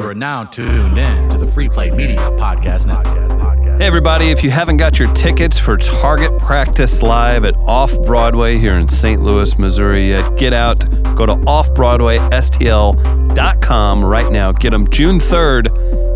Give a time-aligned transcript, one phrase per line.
[0.00, 3.58] You are now tuned in to the Free Play Media Podcast Network.
[3.78, 8.56] Hey, everybody, if you haven't got your tickets for Target Practice Live at Off Broadway
[8.56, 9.20] here in St.
[9.20, 10.88] Louis, Missouri yet, get out.
[11.16, 14.52] Go to offbroadwaystl.com right now.
[14.52, 15.66] Get them June 3rd.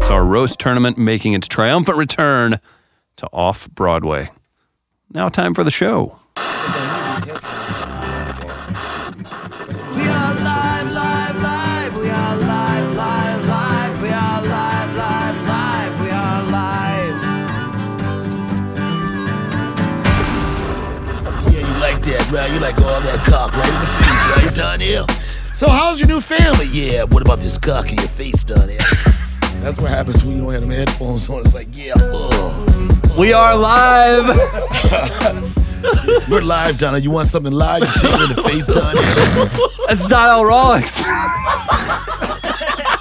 [0.01, 2.61] It's our roast tournament making its triumphant return
[3.17, 4.31] to Off Broadway.
[5.13, 6.19] Now, time for the show.
[22.65, 23.81] Like all that cock right in the
[24.41, 25.07] face, right, Donnell?
[25.53, 26.65] So how's your new family?
[26.73, 28.69] Yeah, what about this cock in your face, Donnell?
[29.61, 31.41] That's what happens when you don't have them headphones on.
[31.41, 33.19] It's like, yeah, ugh.
[33.19, 34.29] We are live.
[36.31, 36.97] We're live, Donna.
[36.97, 37.83] You want something live?
[37.83, 39.03] You take it in the face, Donnell.
[39.87, 41.03] That's Donald Rawlings.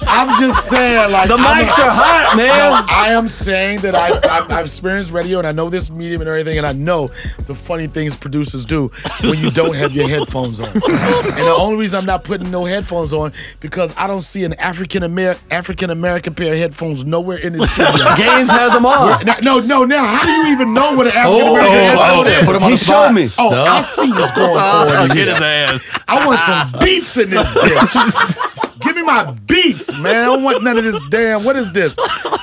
[0.06, 2.48] I'm just saying, like, The I'm mics are hot, man.
[2.58, 6.20] No, I am saying that I, I've, I've experienced radio and I know this medium
[6.20, 7.08] and everything, and I know
[7.46, 8.90] the funny things producers do
[9.22, 10.68] when you don't have your headphones on.
[10.68, 14.54] And the only reason I'm not putting no headphones on because I don't see an
[14.54, 18.14] African American African American pair of headphones nowhere in the studio.
[18.16, 19.18] Gaines has them all.
[19.24, 19.84] No, no, no.
[19.84, 22.44] Now, how do you even know what an African oh, American oh, headphone oh, is?
[22.46, 23.08] put him on He the spot.
[23.08, 23.28] showed me.
[23.38, 25.10] Oh, I see what's going on.
[25.10, 25.80] in Get his ass.
[26.08, 28.63] I want some beats in this bitch.
[28.84, 30.06] Give me my beats, man.
[30.16, 31.42] I don't want none of this damn.
[31.44, 31.96] What is this?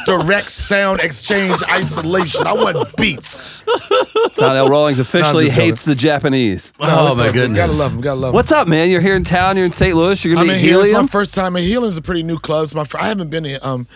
[0.05, 2.47] Direct sound exchange isolation.
[2.47, 3.63] I want beats.
[4.35, 5.69] Donald Rawlings officially just joking.
[5.69, 6.73] hates the Japanese.
[6.79, 7.33] No, Oh, it's my okay.
[7.33, 7.57] goodness.
[7.57, 8.01] Gotta love him.
[8.01, 8.35] Gotta love him.
[8.35, 8.89] What's up, man?
[8.89, 9.55] You're here in town.
[9.57, 9.95] You're in St.
[9.95, 10.23] Louis.
[10.25, 10.77] You're I'm gonna in be here.
[10.79, 11.07] It's my helium.
[11.07, 12.63] first time in Helium's a pretty new club.
[12.63, 12.83] It's my.
[12.83, 13.87] Fr- I haven't been here um,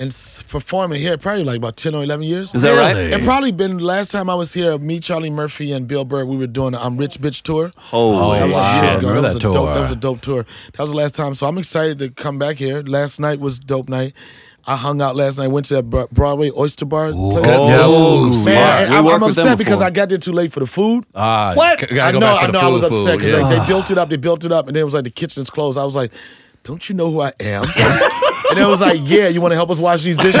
[0.00, 0.10] and
[0.48, 2.54] performing here probably like about ten or eleven years.
[2.54, 2.96] Is that right?
[2.96, 3.12] Really?
[3.12, 4.76] It probably been last time I was here.
[4.78, 6.24] Me, Charlie Murphy, and Bill Burr.
[6.24, 7.70] We were doing the um, Rich Bitch tour.
[7.76, 8.82] Holy That was wow.
[8.82, 9.08] years ago.
[9.08, 9.74] Remember that, was that a dope, tour.
[9.74, 10.46] that was a dope tour.
[10.72, 11.34] That was the last time.
[11.34, 12.82] So I'm excited to come back here.
[12.82, 14.14] Last night was dope night.
[14.66, 15.48] I hung out last night.
[15.48, 17.12] Went to that Broadway Oyster Bar.
[17.12, 17.16] place.
[17.46, 18.56] Oh, Ooh, smart.
[18.56, 19.80] Man, I'm, I'm upset because.
[19.82, 21.04] I got there too late for the food.
[21.14, 21.80] Ah, What?
[21.80, 22.60] c- gotta I know, back I the know.
[22.60, 23.38] I was upset because yeah.
[23.40, 25.10] like, they built it up, they built it up, and then it was like the
[25.10, 25.78] kitchen's closed.
[25.78, 26.12] I was like,
[26.62, 27.64] "Don't you know who I am?"
[28.50, 30.40] and it was like, "Yeah, you want to help us wash these dishes?"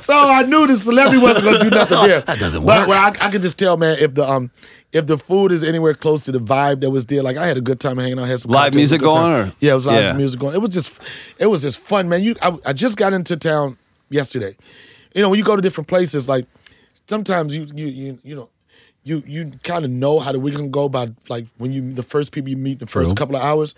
[0.00, 2.20] so I knew the celebrity wasn't going to do nothing there.
[2.22, 2.88] That doesn't But work.
[2.88, 4.50] well, I, I could just tell, man, if the um,
[4.92, 7.56] if the food is anywhere close to the vibe that was there, like I had
[7.56, 10.04] a good time hanging out, had some Live music going, or- yeah, it was live
[10.04, 10.12] Yeah.
[10.12, 10.54] music going.
[10.54, 11.00] It was just,
[11.38, 12.22] it was just fun, man.
[12.22, 13.78] You, I, I just got into town
[14.10, 14.54] yesterday.
[15.14, 16.46] You know, when you go to different places, like
[17.08, 18.48] sometimes you you you you know.
[19.04, 22.04] You you kind of know how the week's gonna go by like when you the
[22.04, 23.14] first people you meet the first True.
[23.16, 23.74] couple of hours,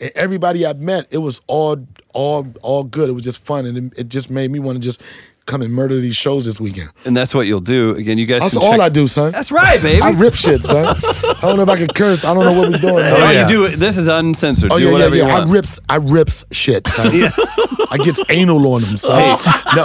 [0.00, 1.84] and everybody I met it was all
[2.14, 3.08] all all good.
[3.08, 5.02] It was just fun, and it, it just made me want to just
[5.46, 6.90] come and murder these shows this weekend.
[7.06, 7.96] and that's what you'll do.
[7.96, 8.42] Again, you guys.
[8.42, 9.32] That's all check- I do, son.
[9.32, 10.00] That's right, baby.
[10.00, 10.86] I rip shit, son.
[10.86, 12.24] I don't know if I can curse.
[12.24, 12.94] I don't know what we're doing.
[12.98, 13.48] Oh, man.
[13.48, 13.76] you do it.
[13.78, 14.70] This is uncensored.
[14.72, 15.36] Oh do yeah, yeah, yeah.
[15.38, 17.10] I rips, I rips shit, son.
[17.90, 19.38] I gets anal on them, son.
[19.74, 19.84] No,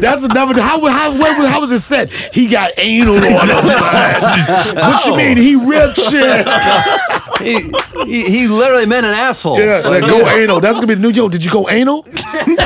[0.00, 0.60] that's another.
[0.60, 2.10] How how how, how was it said?
[2.10, 3.34] He got anal on him.
[4.84, 5.36] What you mean?
[5.36, 6.46] He ripped shit?
[7.44, 7.70] He,
[8.06, 9.58] he, he literally meant an asshole.
[9.60, 10.60] Yeah, like, go anal.
[10.60, 11.10] That's gonna be the new.
[11.10, 12.02] Yo, did you go anal?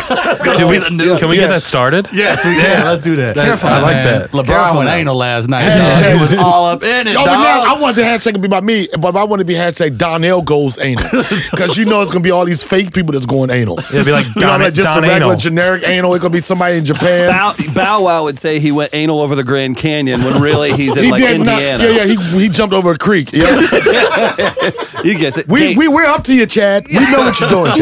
[0.08, 0.78] That's gonna Did we,
[1.18, 1.42] can we Yeah.
[1.42, 2.08] get that started?
[2.12, 3.34] Yes, yeah, let's do that.
[3.36, 4.04] Careful, I like man.
[4.20, 4.30] that.
[4.30, 4.94] LeBron Careful went now.
[4.96, 5.62] anal last night.
[5.62, 7.12] Hashtag- He was all up in it.
[7.14, 7.38] Yo, but dog.
[7.38, 9.98] now I want the hashtag to be by me, but I want to be hashtag
[9.98, 11.04] Donnell goes anal
[11.50, 13.78] because you know it's gonna be all these fake people that's going anal.
[13.78, 15.36] It'd be like You know, like just Don a regular Anal.
[15.36, 16.14] generic anal.
[16.14, 17.30] It's gonna be somebody in Japan.
[17.30, 20.96] Bow, Bow Wow would say he went anal over the Grand Canyon when really he's
[20.96, 21.60] in he like did not.
[21.62, 21.84] Indiana.
[21.84, 22.16] Yeah, yeah.
[22.32, 23.30] He, he jumped over a creek.
[23.32, 23.44] Yeah.
[25.02, 25.48] He gets it.
[25.48, 26.86] we Gaines, we we're up to you, Chad.
[26.86, 27.72] We know what you're doing,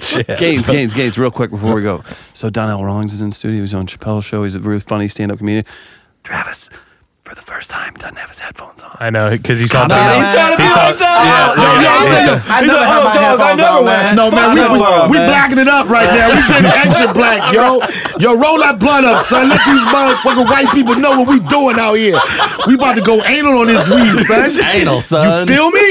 [0.00, 0.38] Chad.
[0.38, 2.02] Gaines, Gaines, Gaines, real quick before we go.
[2.34, 3.60] So Donnell Rawlings is in the studio.
[3.60, 4.44] He's on Chappelle's show.
[4.44, 5.64] He's a really funny stand-up comedian.
[6.22, 6.70] Travis,
[7.32, 8.94] for the first time, doesn't have his headphones on.
[9.00, 9.84] I know because he saw.
[9.84, 10.20] on, Don- man.
[10.20, 11.16] He's trying to he be saw- like that.
[11.24, 12.52] Yeah, Yo, yeah, yo, yeah, I'm yeah.
[12.52, 14.16] I never have my headphones on, man.
[14.20, 16.28] No, man, we, we, we blacking it up right now.
[16.28, 17.80] We getting extra black, yo.
[18.20, 19.48] Yo, roll that blunt up, son.
[19.48, 22.20] Let these motherfucking white people know what we doing out here.
[22.68, 24.52] We about to go anal on this weed, son.
[24.76, 25.48] Anal, son.
[25.48, 25.88] You feel me?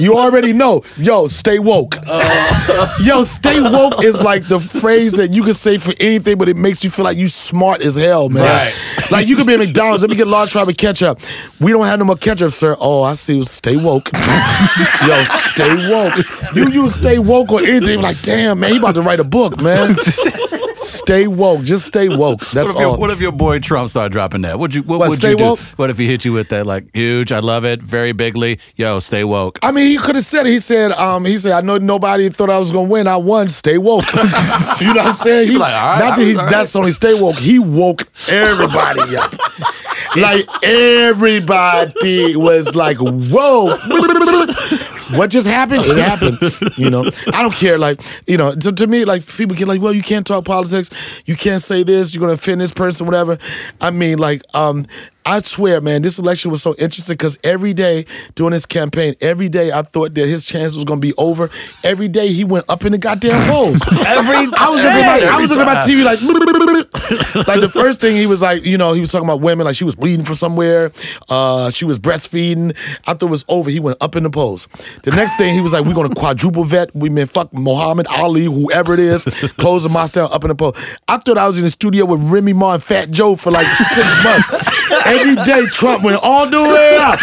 [0.00, 0.80] You already know.
[0.96, 1.96] Yo, stay woke.
[2.06, 2.96] Oh.
[3.04, 6.56] Yo, stay woke is like the phrase that you can say for anything, but it
[6.56, 8.44] makes you feel like you smart as hell, man.
[8.44, 9.10] Right.
[9.10, 10.02] Like you could be at McDonald's.
[10.02, 11.18] Let me get large fry with ketchup.
[11.60, 12.76] We don't have no more ketchup, sir.
[12.78, 13.42] Oh, I see.
[13.42, 14.08] Stay woke.
[15.06, 16.14] Yo, stay woke.
[16.54, 19.60] You use stay woke or anything like, damn, man, he about to write a book,
[19.60, 19.96] man.
[20.74, 21.62] stay woke.
[21.62, 22.40] Just stay woke.
[22.50, 22.96] That's What if, your, all.
[22.98, 24.58] what if your boy Trump started dropping that?
[24.58, 24.82] Would you?
[24.82, 25.44] What, What, would you do?
[25.44, 25.58] woke?
[25.76, 27.32] What if he hit you with that like huge?
[27.32, 28.58] I love it, very bigly.
[28.76, 29.58] Yo, stay woke.
[29.62, 30.50] I mean, he could have said it.
[30.50, 33.06] He said, um, he said, I know nobody thought I was gonna win.
[33.06, 33.48] I won.
[33.48, 34.04] Stay woke.
[34.14, 35.48] you know what I'm saying?
[35.50, 36.50] He, like, right, not that he, right.
[36.50, 37.36] that's only stay woke.
[37.36, 39.34] He woke everybody up.
[40.16, 43.76] like everybody was like, whoa.
[45.12, 45.84] what just happened?
[45.84, 46.38] It happened.
[46.76, 47.78] You know, I don't care.
[47.78, 50.90] Like, you know, to, to me, like people get like, well, you can't talk politics.
[51.26, 52.14] You can't say this.
[52.14, 53.38] You're gonna offend this person, whatever.
[53.80, 54.86] I mean, like, um,
[55.26, 58.04] I swear, man, this election was so interesting because every day
[58.34, 61.50] during this campaign, every day I thought that his chance was gonna be over.
[61.82, 63.80] Every day he went up in the goddamn polls.
[64.06, 66.20] Every I was looking at my, I was looking at my TV like,
[67.48, 69.76] like the first thing he was like, you know, he was talking about women like
[69.76, 70.92] she was bleeding from somewhere,
[71.30, 72.76] uh, she was breastfeeding.
[73.06, 73.70] I thought it was over.
[73.70, 74.66] He went up in the polls.
[75.04, 76.94] The next thing he was like, we're gonna quadruple vet.
[76.94, 79.24] We mean fuck Muhammad Ali, whoever it is,
[79.58, 80.76] close the mosque down up in the poll.
[81.08, 83.66] I thought I was in the studio with Remy Ma and Fat Joe for like
[83.66, 84.83] six months.
[85.04, 87.20] Every day Trump went all the way up.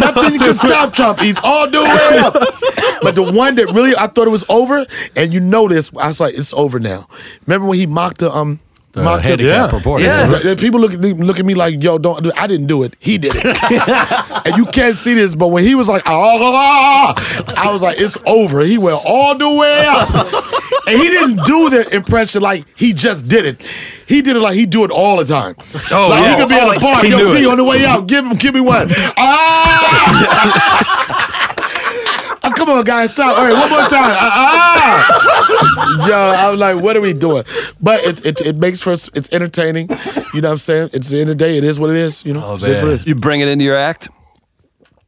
[0.00, 1.20] Nothing can stop Trump.
[1.20, 2.34] He's all the way up.
[3.02, 6.20] But the one that really I thought it was over, and you this, I was
[6.20, 7.06] like, it's over now.
[7.46, 8.60] Remember when he mocked the um
[8.94, 9.76] The mocked handicap Yeah.
[9.76, 10.02] report.
[10.02, 10.44] Yes.
[10.44, 12.94] Uh, People look at me, look at me like, yo, don't I didn't do it.
[13.00, 13.44] He did it.
[14.46, 17.12] and you can't see this, but when he was like, ah,
[17.56, 18.60] I was like, it's over.
[18.60, 20.10] He went all the way up.
[20.86, 23.62] and he didn't do the impression like he just did it.
[24.06, 25.56] He did it like he do it all the time.
[25.90, 26.34] Oh, like yeah.
[26.36, 28.36] he could be Oh, at a park, yo, D on the way out, give him,
[28.36, 28.88] give me one.
[29.16, 31.30] Ah!
[32.54, 33.36] Oh, come on, guys, stop.
[33.36, 34.14] All right, one more time.
[34.16, 36.06] Ah!
[36.08, 37.44] Yo, I was like, what are we doing?
[37.80, 39.88] But it, it, it makes for us, it's entertaining.
[40.32, 40.90] You know what I'm saying?
[40.92, 42.24] It's the end of the day, it is what it is.
[42.24, 43.06] You know, it's just what it is.
[43.06, 44.08] You bring it into your act.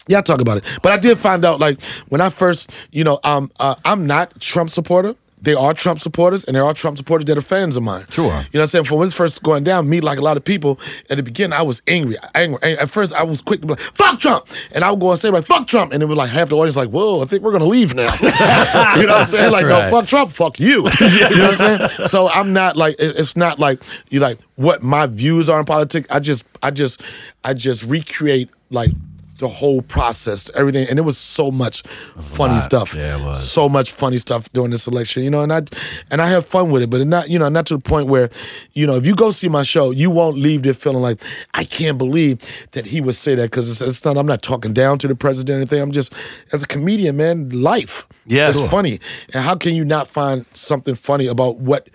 [0.08, 0.64] Yeah, I talk about it.
[0.82, 4.40] But I did find out, like, when I first, you know, um, uh, I'm not
[4.40, 5.14] Trump supporter.
[5.46, 8.04] There are Trump supporters, and there are Trump supporters that are fans of mine.
[8.10, 8.24] Sure.
[8.26, 8.84] You know what I'm saying?
[8.86, 11.52] For when it's first going down, me, like a lot of people, at the beginning,
[11.56, 12.16] I was angry.
[12.34, 12.58] angry.
[12.64, 12.82] angry.
[12.82, 14.48] At first, I was quick to be like, fuck Trump.
[14.74, 15.92] And I would go and say, like, fuck Trump.
[15.92, 17.94] And it was like half the audience, like, whoa, I think we're going to leave
[17.94, 18.12] now.
[18.20, 19.52] you know what I'm saying?
[19.52, 19.88] Like, Right.
[19.88, 20.88] no, fuck Trump, fuck you.
[21.00, 22.08] you know what I'm saying?
[22.08, 26.08] So I'm not like, it's not like, you like, what my views are in politics.
[26.10, 27.02] I just, I just,
[27.44, 28.90] I just recreate, like,
[29.38, 31.82] the whole process, everything, and it was so much
[32.20, 32.94] funny stuff.
[32.94, 33.50] Yeah, it was.
[33.50, 35.62] so much funny stuff during this election, you know, and I
[36.10, 38.30] and I have fun with it, but not you know not to the point where,
[38.72, 41.20] you know, if you go see my show, you won't leave there feeling like
[41.54, 42.40] I can't believe
[42.72, 44.16] that he would say that because it's, it's not.
[44.16, 45.82] I'm not talking down to the president or anything.
[45.82, 46.14] I'm just
[46.52, 48.06] as a comedian, man, life.
[48.26, 48.56] Yes.
[48.56, 49.00] it's funny,
[49.34, 51.88] and how can you not find something funny about what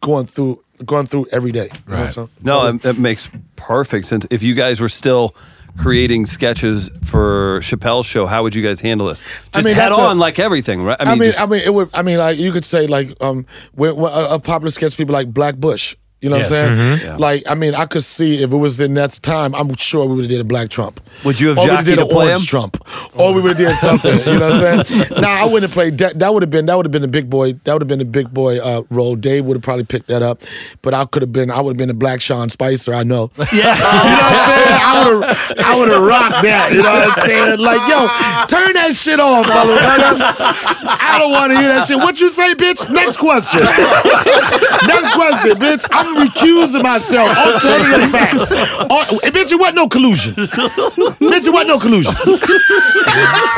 [0.00, 1.68] going through going through every day?
[1.86, 2.28] You know what Right.
[2.42, 4.26] No, So- that, that makes perfect sense.
[4.30, 5.34] If you guys were still
[5.78, 9.22] creating sketches for Chappelle's show, how would you guys handle this?
[9.52, 10.96] Just mean, head that's a- on like everything, right?
[11.00, 11.88] I mean, just- I mean, it would.
[11.94, 15.12] I mean, like you could say, like, um, when, when a, a popular sketch, people
[15.14, 15.94] like Black Bush.
[16.20, 16.50] You know Yes.
[16.50, 17.00] what I'm saying?
[17.04, 17.16] Yeah.
[17.16, 20.16] Like, I mean, I could see if it was in that time, I'm sure we
[20.16, 21.00] would have did a Black Trump.
[21.24, 22.46] Would you have or we jockeyed did an orange him?
[22.46, 22.76] Trump,
[23.18, 24.18] or we would have did something.
[24.18, 25.06] You know what I'm saying?
[25.20, 25.98] nah, I wouldn't have played.
[25.98, 26.66] That, that would have been.
[26.66, 27.52] That would have been a big boy.
[27.64, 29.14] That would have been a big boy uh, role.
[29.16, 30.42] Dave would have probably picked that up,
[30.82, 31.50] but I could have been.
[31.52, 32.94] I would have been a Black Sean Spicer.
[32.94, 33.30] I know.
[33.38, 33.44] Yeah.
[33.52, 34.80] you know what I'm saying?
[34.82, 35.58] I would have.
[35.58, 36.72] I would have rocked that.
[36.72, 37.58] You know what I'm saying?
[37.58, 37.98] Like, yo,
[38.46, 40.98] turn that shit off, motherfucker.
[41.00, 41.96] I don't want to hear that shit.
[41.98, 42.90] What you say, bitch?
[42.90, 43.60] Next question.
[44.86, 45.86] Next question, bitch.
[45.90, 47.28] I'm recusing myself.
[47.36, 48.48] Alternative facts.
[48.50, 50.34] Oh, bitch, it wasn't no collusion.
[50.34, 52.14] bitch, it wasn't no collusion.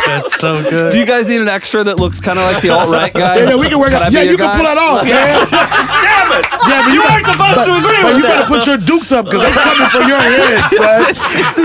[0.06, 0.93] That's so good.
[0.93, 3.38] do you guys need an extra that looks kind of like the alt right guy?
[3.38, 4.12] Yeah, yeah, we can work Can I out.
[4.12, 4.56] Yeah, your you can guy?
[4.56, 5.47] pull that off, man.
[5.50, 6.44] Damn it!
[6.67, 8.47] Yeah, but you, weren't supposed but, to agree but with you that.
[8.47, 11.14] better put your dukes up because they're coming for your head, son.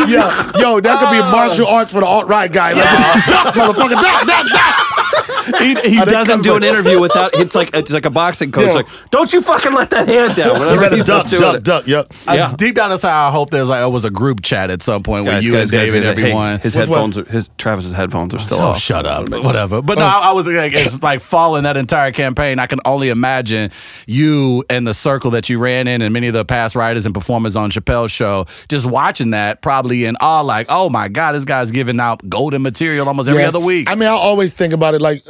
[0.10, 2.74] Yeah, yo, that could be martial arts for the alt right guy.
[2.74, 5.05] Like, just duck, motherfucker, duck, duck, duck.
[5.60, 7.32] He, he doesn't do an interview without.
[7.36, 8.68] It's like it's like a boxing coach.
[8.68, 8.74] Yeah.
[8.74, 10.56] Like, don't you fucking let that hand down.
[10.56, 11.64] You Whenever better he's duck, duck, it.
[11.64, 11.88] duck.
[11.88, 12.08] Yep.
[12.28, 12.54] I- Yeah.
[12.58, 15.26] deep down inside, I hope there's like it was a group chat at some point
[15.26, 16.60] where you guys, and guys, David, guys, hey, everyone.
[16.62, 16.96] his What- what?
[16.98, 18.80] headphones, are, his Travis's headphones are still Oh, off.
[18.80, 19.30] shut up.
[19.30, 19.84] Whatever.
[19.84, 20.08] But no, oh.
[20.08, 22.58] I, I was like, it's like following that entire campaign.
[22.58, 23.70] I can only imagine
[24.08, 27.14] you and the circle that you ran in, and many of the past writers and
[27.14, 31.46] performers on Chappelle's show, just watching that, probably in awe, like, oh my God, this
[31.46, 33.50] guy's giving out golden material almost every Yeah.
[33.50, 33.90] other week.
[33.92, 35.24] I mean, I always think about it like,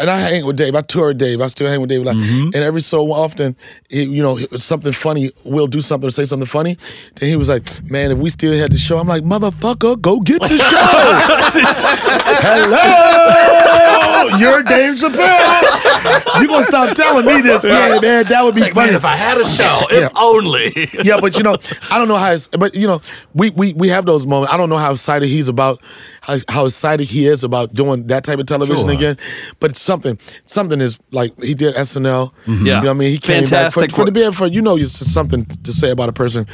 [0.00, 0.74] and I hang with Dave.
[0.74, 1.40] I tour with Dave.
[1.40, 2.02] I still hang with Dave.
[2.02, 2.46] Like, Mm-hmm.
[2.54, 3.54] and every so often,
[3.88, 5.30] he, you know, something funny.
[5.44, 6.76] We'll do something or say something funny.
[7.16, 10.18] Then he was like, "Man, if we still had the show," I'm like, "Motherfucker, go
[10.20, 10.88] get the show."
[12.98, 16.40] Hello, you're Dave Chappelle.
[16.40, 17.64] You gonna stop telling me this?
[17.64, 18.88] Yeah, man, that would be like, funny.
[18.88, 20.06] man, if I had a show, Yeah.
[20.06, 20.72] if only.
[21.04, 21.56] yeah, but you know,
[21.90, 22.32] I don't know how.
[22.32, 23.00] It's, but you know,
[23.34, 24.52] we we we have those moments.
[24.52, 25.80] I don't know how excited he's about
[26.28, 28.92] how, how excited he is about doing that type of television Sure.
[28.92, 29.16] again.
[29.58, 32.32] But it's something something is like he did SNL.
[32.46, 32.52] Yeah.
[32.54, 32.66] Mm-hmm.
[32.66, 33.10] you know what I mean.
[33.10, 33.92] He came back for, Fantastic.
[33.92, 36.46] for the be for you know, it's something to say about a person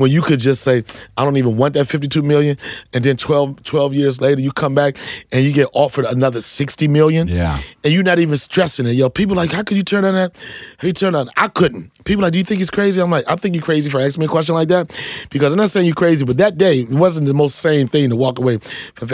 [0.00, 0.82] when you could just say,
[1.18, 2.56] I don't even want that 52 million,
[2.94, 4.96] and then 12, 12 years later you come back
[5.30, 7.28] and you get offered another 60 million.
[7.28, 7.60] Yeah.
[7.84, 8.92] And you're not even stressing it.
[8.92, 10.34] Yo, people like, how could you turn on that?
[10.78, 11.28] How you turn on?
[11.36, 11.90] I couldn't.
[12.04, 13.00] People like, do you think he's crazy?
[13.00, 14.98] I'm like, I think you're crazy for asking me a question like that.
[15.28, 18.08] Because I'm not saying you're crazy, but that day it wasn't the most sane thing
[18.08, 18.58] to walk away.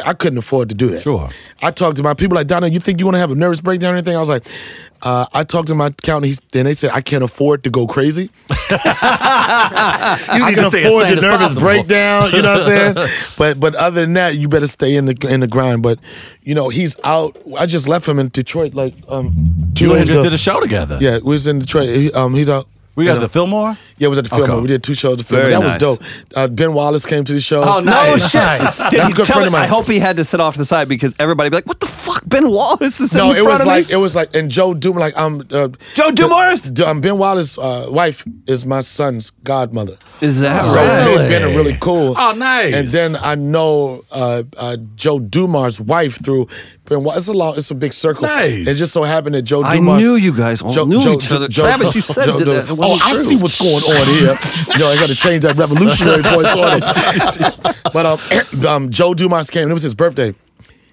[0.04, 1.02] I couldn't afford to do that.
[1.02, 1.28] Sure.
[1.62, 3.60] I talked to my people like, Donna, you think you want to have a nervous
[3.60, 4.16] breakdown or anything?
[4.16, 4.46] I was like,
[5.02, 7.86] uh, I talked to my accountant, he's, and they said, I can't afford to go
[7.86, 8.30] crazy.
[8.70, 11.60] I can afford the nervous possible.
[11.62, 12.32] breakdown.
[12.32, 13.08] You know what I'm saying?
[13.38, 15.82] but but other than that, you better stay in the in the grind.
[15.82, 15.98] But
[16.42, 17.36] you know, he's out.
[17.56, 20.22] I just left him in Detroit like um two You days and just ago.
[20.24, 20.98] did a show together.
[21.00, 21.88] Yeah, we was in Detroit.
[21.88, 22.66] He, um, he's out.
[22.96, 23.20] We you got know.
[23.20, 23.76] the Fillmore.
[23.98, 24.50] Yeah, it was at the Fillmore.
[24.56, 24.60] Okay.
[24.62, 25.50] We did two shows at the Fillmore.
[25.50, 26.00] Very That was dope.
[26.34, 27.62] Uh, ben Wallace came to the show.
[27.62, 28.30] Oh, No nice.
[28.30, 28.42] shit.
[28.42, 28.76] Nice.
[28.78, 29.62] That's a good friend it- of mine.
[29.64, 31.80] I hope he had to sit off to the side because everybody be like, "What
[31.80, 34.16] the fuck, Ben Wallace is No, in it front was of like me." it was
[34.16, 36.62] like and Joe Dumars like um uh, Joe Dumars?
[36.62, 39.96] the- um, Ben Wallace's uh, wife is my son's godmother.
[40.22, 41.04] Is that So right?
[41.06, 42.14] me and Ben are really cool.
[42.16, 42.72] Oh, nice.
[42.74, 46.48] And then I know uh, uh, Joe Dumars' wife through
[46.86, 47.04] Ben.
[47.04, 48.22] Wa- It's a long, it's a big circle.
[48.22, 48.66] Nice.
[48.66, 50.02] It just so happened that Joe I Dumars.
[50.02, 51.48] knew you guys all knew each other.
[51.48, 54.26] Travis, you said that that oh, I see what's going on here.
[54.78, 57.74] Yo, I got to change that revolutionary voice on him.
[57.92, 58.18] But um,
[58.68, 59.62] um, Joe Dumars came.
[59.62, 60.34] and It was his birthday.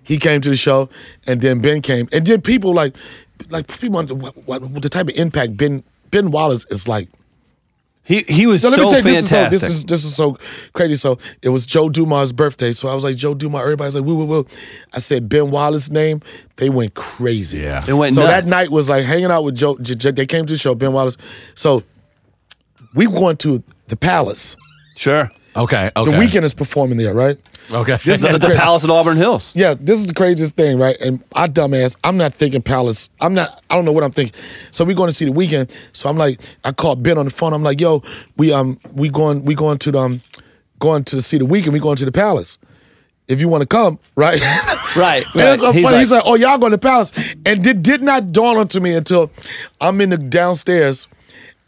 [0.03, 0.89] He came to the show,
[1.27, 2.95] and then Ben came, and then people like,
[3.49, 7.09] like people what, what the type of impact Ben Ben Wallace is like.
[8.05, 9.61] He he was No, let so me tell you, this is so fantastic.
[9.61, 10.37] this is this is so
[10.73, 10.95] crazy.
[10.95, 12.73] So it was Joe Dumars' birthday.
[12.73, 14.47] So I was like, Joe Dumars, everybody's like, woo, woo, woo.
[14.93, 16.21] I said Ben Wallace's name.
[16.57, 17.59] They went crazy.
[17.59, 17.81] Yeah.
[17.87, 18.45] It went so nuts.
[18.45, 19.77] that night was like hanging out with Joe.
[19.77, 21.15] J- J- they came to the show, Ben Wallace.
[21.55, 21.83] So
[22.93, 24.57] we went to the Palace.
[24.97, 25.29] sure.
[25.55, 25.89] Okay.
[25.95, 26.11] Okay.
[26.11, 27.37] The Weeknd is performing there, right?
[27.71, 27.97] Okay.
[28.03, 29.51] This is The, the, the Palace at Auburn Hills.
[29.55, 30.99] Yeah, this is the craziest thing, right?
[30.99, 33.09] And I dumbass, I'm not thinking Palace.
[33.21, 33.61] I'm not.
[33.69, 34.39] I don't know what I'm thinking.
[34.71, 35.71] So we're going to see the Weeknd.
[35.93, 37.53] So I'm like, I called Ben on the phone.
[37.53, 38.01] I'm like, Yo,
[38.37, 40.21] we um we going we going to the, um
[40.79, 41.71] going to see the Weeknd.
[41.71, 42.57] We going to the Palace.
[43.29, 44.41] If you want to come, right?
[44.95, 45.25] Right.
[45.33, 45.95] And it's so He's funny.
[45.95, 47.11] like- He's like, "Oh, y'all going to Palace,"
[47.47, 49.31] and it did not dawn onto me until
[49.81, 51.07] I'm in the downstairs,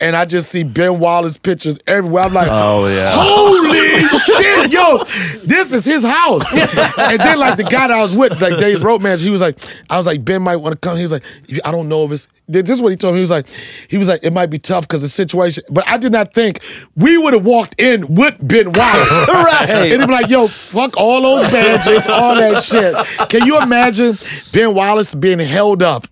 [0.02, 2.24] and I just see Ben Wallace pictures everywhere.
[2.24, 3.12] I'm like, Oh, yeah.
[3.14, 4.98] holy shit, yo,
[5.46, 8.84] this is his house." and then like the guy that I was with, like Dave
[8.84, 9.58] Romance, he was like,
[9.90, 10.96] I was like, Ben might want to come.
[10.98, 11.24] He was like,
[11.64, 12.28] I don't know if it's.
[12.48, 13.18] This is what he told me.
[13.18, 13.48] He was like,
[13.90, 15.64] he was like, it might be tough because the situation.
[15.72, 16.60] But I did not think
[16.96, 19.10] we would have walked in with Ben Wallace.
[19.28, 19.68] Right.
[19.68, 23.30] And he'd be like, yo, fuck all those badges, all that shit.
[23.30, 24.14] Can you imagine
[24.54, 26.06] Ben Wallace being held up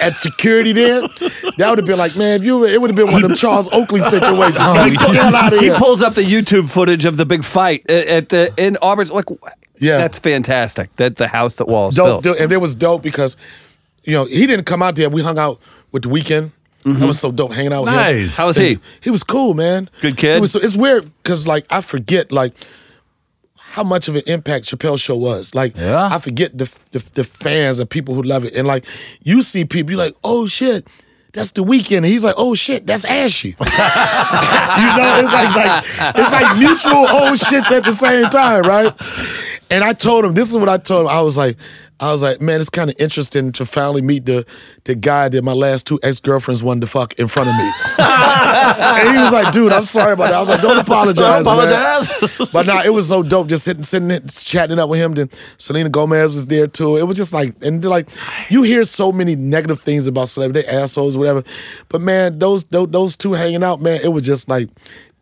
[0.00, 1.02] at security there?
[1.02, 3.36] That would have been like, man, if you it would have been one of them
[3.36, 4.56] Charles Oakley situations.
[4.60, 7.26] Oh, like, get the hell out of He pulls up the YouTube footage of the
[7.26, 9.10] big fight at, at the in Auburn's.
[9.10, 9.26] Like,
[9.78, 9.98] Yeah.
[9.98, 10.94] that's fantastic.
[10.96, 12.24] That the house that Wallace dope, built.
[12.24, 12.40] dope.
[12.40, 13.36] And it was dope because,
[14.04, 15.08] you know, he didn't come out there.
[15.10, 15.60] We hung out
[15.92, 16.52] with the Weeknd.
[16.84, 16.98] Mm-hmm.
[17.00, 17.96] That was so dope hanging out with him.
[17.98, 18.36] Nice.
[18.38, 18.78] How was he?
[19.02, 19.90] He was cool, man.
[20.00, 20.34] Good kid?
[20.36, 22.54] He was, it's weird because like I forget like
[23.70, 25.54] how much of an impact Chappelle's show was.
[25.54, 26.08] Like Yeah.
[26.10, 28.54] I forget the, the the fans and people who love it.
[28.56, 28.84] And like
[29.22, 30.86] you see people, you're like, oh shit.
[31.32, 31.98] That's the Weeknd.
[31.98, 33.50] And he's like, oh shit, that's Ashy.
[33.50, 35.84] you know, it's like, like
[36.16, 38.92] it's like mutual old shits at the same time, right?
[39.70, 41.08] And I told him, this is what I told him.
[41.08, 41.56] I was like,
[42.00, 44.46] I was like, man, it's kind of interesting to finally meet the
[44.84, 47.70] the guy that my last two ex girlfriends wanted to fuck in front of me.
[47.98, 50.36] and he was like, dude, I'm sorry about that.
[50.36, 51.44] I was like, don't apologize.
[51.44, 52.50] Don't man." apologize.
[52.52, 55.12] but nah, it was so dope just sitting, sitting, there, chatting up with him.
[55.12, 55.28] Then
[55.58, 56.96] Selena Gomez was there too.
[56.96, 58.08] It was just like, and like,
[58.48, 61.44] you hear so many negative things about celebrity, they assholes, whatever.
[61.90, 64.70] But man, those, those those two hanging out, man, it was just like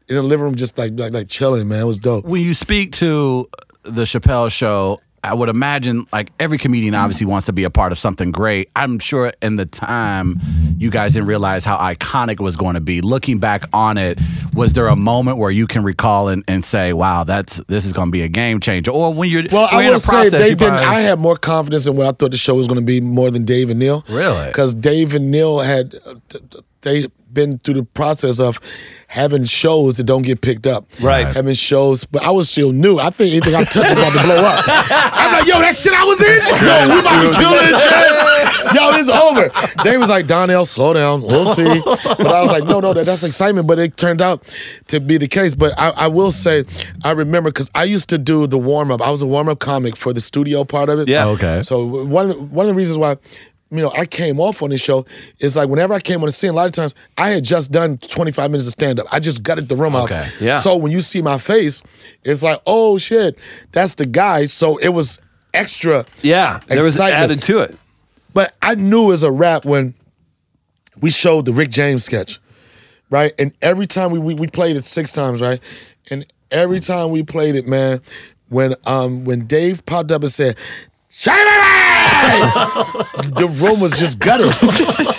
[0.09, 1.81] in the living room, just like like, like chilling, man.
[1.81, 2.25] It was dope.
[2.25, 3.49] when you speak to
[3.83, 7.93] the Chappelle show, I would imagine like every comedian obviously wants to be a part
[7.93, 8.71] of something great.
[8.77, 10.41] I'm sure in the time
[10.79, 13.01] you guys didn't realize how iconic it was going to be.
[13.01, 14.19] Looking back on it,
[14.55, 17.93] was there a moment where you can recall and, and say, "Wow, that's this is
[17.93, 18.91] going to be a game changer"?
[18.91, 20.59] Or when you're Well, I will say they didn't.
[20.69, 23.01] probably- I had more confidence in what I thought the show was going to be
[23.01, 24.05] more than Dave and Neal.
[24.09, 24.47] Really?
[24.47, 28.59] Because Dave and Neal had uh, th- th- they been through the process of
[29.09, 30.87] having shows that don't get picked up.
[31.01, 31.27] Right.
[31.27, 32.99] Having shows, but I was still new.
[32.99, 34.65] I think anything I touched is about to blow up.
[34.69, 36.39] I'm like, yo, that shit I was in.
[36.61, 38.75] Yo, we about to kill this shit.
[38.75, 39.51] Yo, it's over.
[39.83, 41.23] They was like, Donnell, slow down.
[41.23, 41.65] We'll see.
[41.65, 43.67] But I was like, no, no, that, that's excitement.
[43.67, 44.45] But it turned out
[44.89, 45.55] to be the case.
[45.55, 46.65] But I, I will say,
[47.03, 49.01] I remember because I used to do the warm up.
[49.01, 51.09] I was a warm up comic for the studio part of it.
[51.09, 51.27] Yeah.
[51.29, 51.63] Okay.
[51.63, 53.17] So one one of the reasons why
[53.71, 55.05] you know I came off on this show
[55.41, 57.71] is like whenever I came on the scene, a lot of times I had just
[57.71, 59.07] done 25 minutes of stand up.
[59.13, 60.15] I just gutted the room Okay.
[60.15, 60.41] out.
[60.41, 60.61] Yeah.
[60.61, 61.83] So when you see my face,
[62.25, 63.39] it's like, oh shit,
[63.73, 64.47] that's the guy.
[64.47, 65.21] So it was
[65.53, 66.05] extra.
[66.23, 67.77] Yeah, there was added to it.
[68.35, 69.95] But I knew as a rap when
[71.01, 72.41] we showed the Rick James sketch,
[73.11, 73.33] right?
[73.39, 75.61] And every time we we, we played it six times, right?
[76.11, 78.01] and every time we played it, man,
[78.49, 80.57] when um when Dave popped up and said,
[81.19, 81.35] "Shut
[83.35, 84.53] the room was just gutted.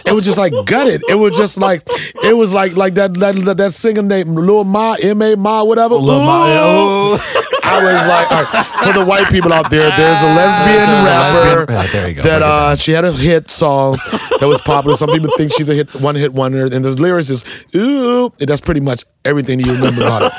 [0.05, 1.03] It was just like gutted.
[1.09, 1.83] It was just like
[2.23, 5.63] it was like like that that that, that singer named Lil Ma M A Ma
[5.63, 5.95] whatever.
[5.95, 7.19] Lil Ma.
[7.69, 11.03] I was like, all right, for the white people out there, there's a lesbian a
[11.05, 12.21] rapper lesbian- yeah, there you go.
[12.23, 13.97] that uh, she had a hit song
[14.39, 14.95] that was popular.
[14.97, 17.43] Some people think she's a hit one hit wonder, and the lyrics is
[17.75, 20.31] ooh, and that's pretty much everything you remember about it.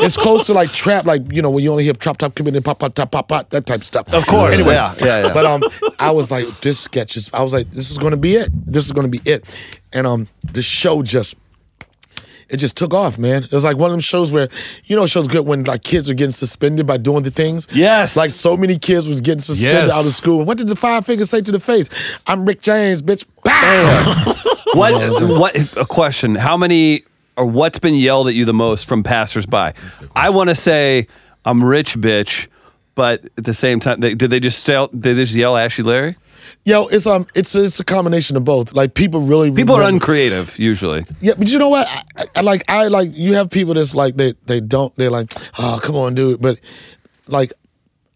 [0.00, 2.46] It's close to like trap, like you know when you only hear trap top come
[2.46, 4.12] in and pop pop top pop pop that type of stuff.
[4.14, 5.34] Of course, Anyway, yeah, yeah, yeah.
[5.34, 5.62] But um,
[5.98, 7.30] I was like, this sketch is.
[7.34, 8.48] I was like, this is going to be it.
[8.52, 9.56] This is going to be it.
[9.92, 11.34] And um, the show just
[12.48, 13.44] it just took off, man.
[13.44, 14.48] It was like one of them shows where,
[14.86, 17.66] you know, shows good when like kids are getting suspended by doing the things.
[17.72, 18.16] Yes.
[18.16, 19.92] Like so many kids was getting suspended Yes.
[19.92, 20.44] out of school.
[20.44, 21.88] What did the five fingers say to the face?
[22.26, 23.24] I'm Rick James, bitch.
[23.44, 24.34] Bam!
[24.74, 24.92] What?
[25.38, 25.76] What?
[25.78, 26.34] A question.
[26.34, 27.02] How many
[27.36, 29.72] or what's been yelled at you the most from passersby?
[30.14, 31.08] I want to say
[31.46, 32.48] I'm rich, bitch,
[32.98, 34.88] but at the same time, they, did they just yell?
[34.88, 36.16] Did they just yell Ashy Larry?
[36.64, 38.72] Yo, it's um, it's it's a combination of both.
[38.72, 41.04] Like people really People are uncreative usually.
[41.20, 41.86] Yeah, but you know what?
[41.86, 45.12] I, I, I like I like you have people that's like they they don't they're
[45.12, 46.60] like oh come on dude, but
[47.28, 47.52] like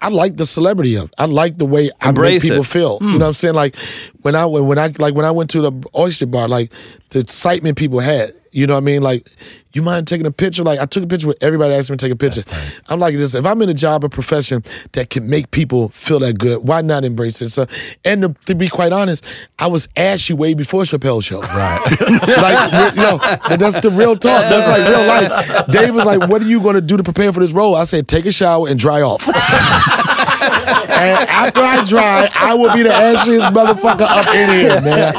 [0.01, 1.05] I like the celebrity of.
[1.05, 1.15] it.
[1.17, 2.67] I like the way I Embrace make people it.
[2.67, 2.99] feel.
[2.99, 3.05] Hmm.
[3.05, 3.55] You know what I'm saying?
[3.55, 3.77] Like
[4.23, 6.73] when I when, when I like when I went to the oyster bar, like
[7.11, 8.33] the excitement people had.
[8.53, 9.03] You know what I mean?
[9.03, 9.29] Like
[9.75, 10.63] you mind taking a picture?
[10.63, 12.43] Like I took a picture with everybody asked me to take a picture.
[12.89, 13.35] I'm like this.
[13.35, 16.83] If I'm in a job or profession that can make people feel that good, why
[16.83, 17.49] not embrace it?
[17.49, 17.67] So,
[18.05, 19.25] and to, to be quite honest,
[19.59, 21.43] I was ashy way before Chappelle show.
[21.53, 21.81] Right.
[22.01, 23.19] like you know,
[23.57, 24.43] that's the real talk.
[24.43, 25.67] That's like real life.
[25.69, 27.85] Dave was like, "What are you going to do to prepare for this role?" I
[27.85, 29.29] said, "Take a shower and dry off."
[30.43, 35.15] and after I dry, I will be the ashiest motherfucker up in here, man.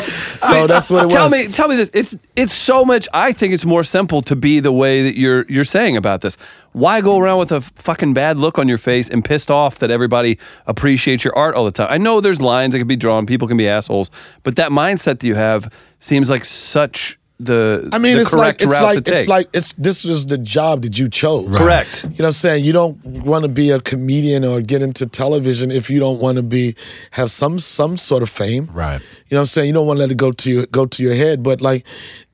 [0.49, 1.13] So that's what it was.
[1.13, 1.89] Tell me, tell me this.
[1.93, 3.07] It's it's so much.
[3.13, 6.37] I think it's more simple to be the way that you're you're saying about this.
[6.73, 9.91] Why go around with a fucking bad look on your face and pissed off that
[9.91, 11.87] everybody appreciates your art all the time?
[11.89, 14.09] I know there's lines that can be drawn, people can be assholes,
[14.43, 18.55] but that mindset that you have seems like such the I mean, the it's like
[18.61, 19.19] it's route like to take.
[19.19, 21.47] it's like it's this is the job that you chose.
[21.57, 22.03] Correct.
[22.03, 22.65] You know what I'm saying?
[22.65, 26.37] You don't want to be a comedian or get into television if you don't want
[26.37, 26.75] to be
[27.11, 28.69] have some some sort of fame.
[28.71, 29.01] Right.
[29.01, 29.67] You know what I'm saying?
[29.67, 31.85] You don't want to let it go to your go to your head, but like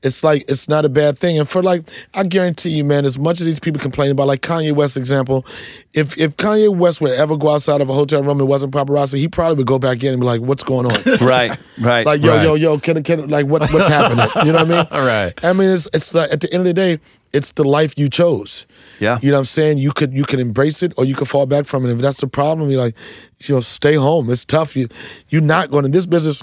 [0.01, 1.37] it's like it's not a bad thing.
[1.39, 4.41] And for like I guarantee you, man, as much as these people complain about like
[4.41, 5.45] Kanye West example,
[5.93, 9.17] if if Kanye West would ever go outside of a hotel room and wasn't paparazzi,
[9.17, 12.05] he probably would go back in and be like, "What's going on?" right, right.
[12.05, 12.43] Like yo, Right.
[12.43, 14.25] yo, yo, can can like what what's happening?
[14.45, 14.87] You know what I mean?
[14.91, 15.33] All right.
[15.43, 16.99] I mean, it's it's like, at the end of the day,
[17.33, 18.65] it's the life you chose.
[18.99, 19.19] Yeah.
[19.21, 19.77] You know what I'm saying?
[19.79, 21.91] You could you could embrace it or you could fall back from it.
[21.91, 22.95] If that's the problem, you're like,
[23.41, 24.29] you know, stay home.
[24.29, 24.75] It's tough.
[24.75, 24.87] You
[25.29, 26.41] you're not going in this business.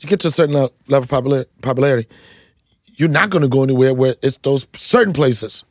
[0.00, 2.08] You get to a certain level of popular, popularity,
[3.00, 5.64] you're not going to go anywhere where it's those certain places.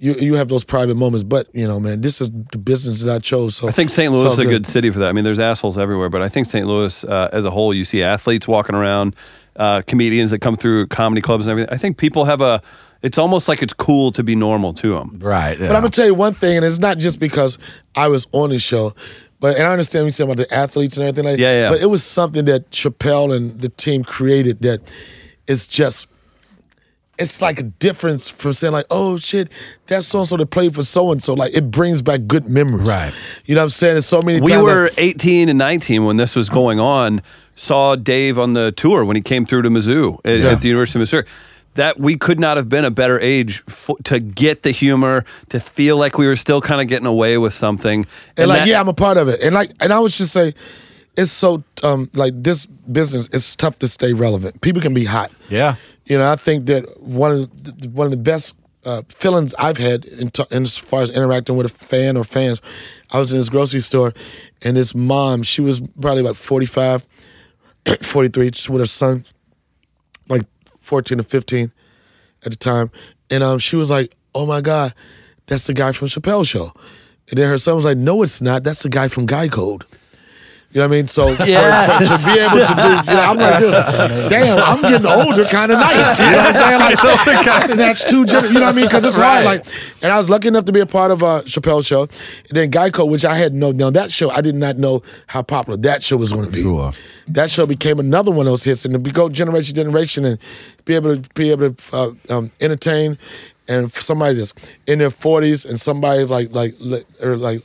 [0.00, 3.12] You you have those private moments, but you know, man, this is the business that
[3.12, 3.56] I chose.
[3.56, 4.12] So I think St.
[4.12, 5.08] Louis all is a good city for that.
[5.08, 6.66] I mean, there's assholes everywhere, but I think St.
[6.66, 9.16] Louis uh, as a whole, you see athletes walking around,
[9.56, 11.72] uh, comedians that come through comedy clubs and everything.
[11.72, 12.62] I think people have a.
[13.02, 15.18] It's almost like it's cool to be normal to them.
[15.20, 15.56] Right.
[15.56, 17.58] But I'm gonna tell you one thing, and it's not just because
[17.96, 18.94] I was on the show,
[19.40, 21.38] but and I understand what you said about the athletes and everything like.
[21.38, 21.70] Yeah, yeah.
[21.70, 24.80] But it was something that Chappelle and the team created that
[25.46, 26.08] is just.
[27.20, 29.50] It's like a difference from saying like, oh shit,
[29.88, 31.34] that's so and so that played for so and so.
[31.34, 32.88] Like it brings back good memories.
[32.88, 33.12] Right.
[33.44, 33.94] You know what I'm saying?
[33.94, 37.20] There's so many We were like, 18 and 19 when this was going on.
[37.56, 40.50] Saw Dave on the tour when he came through to Mizzou at, Yeah.
[40.50, 41.24] at the University of Missouri.
[41.78, 45.60] That we could not have been a better age for, to get the humor, to
[45.60, 48.04] feel like we were still kind of getting away with something.
[48.36, 49.42] and like that- yeah, I'm a part of it.
[49.44, 50.54] And like and I was just say,
[51.16, 53.28] it's so um like this business.
[53.32, 54.60] It's tough to stay relevant.
[54.60, 55.30] People can be hot.
[55.48, 55.76] Yeah.
[56.06, 59.76] You know, I think that one of the, one of the best uh, feelings I've
[59.78, 62.60] had in, t- in as far as interacting with a fan or fans,
[63.12, 64.14] I was in this grocery store,
[64.62, 67.06] and this mom, she was probably about 45,
[68.02, 69.24] 43, just with her son,
[70.28, 70.42] like
[70.88, 71.70] 14 or 15
[72.44, 72.90] at the time.
[73.30, 74.94] And um, she was like, oh my God,
[75.46, 76.72] that's the guy from Chappelle's Show.
[77.28, 78.64] And then her son was like, no, it's not.
[78.64, 79.84] That's the guy from Guy Code.
[80.70, 81.06] You know what I mean?
[81.06, 84.28] So for, for, to be able to do, you know, I'm like this.
[84.28, 86.18] Damn, I'm getting older, kind of nice.
[86.18, 86.80] You know what I'm saying?
[86.80, 87.04] Like,
[87.48, 88.84] I snatched two, gen- you know what I mean?
[88.84, 89.46] Because it's hard.
[89.46, 89.64] Like,
[90.02, 92.10] and I was lucky enough to be a part of a Chappelle show, and
[92.50, 93.70] then Guy Code, which I had no.
[93.70, 96.60] Now that show, I did not know how popular that show was going to be.
[96.60, 96.92] Sure.
[97.28, 100.38] That show became another one of those hits, and to go generation to generation and
[100.84, 103.16] be able to be able to uh, um, entertain,
[103.68, 104.52] and for somebody that's
[104.86, 106.74] in their 40s and somebody like like
[107.22, 107.62] or like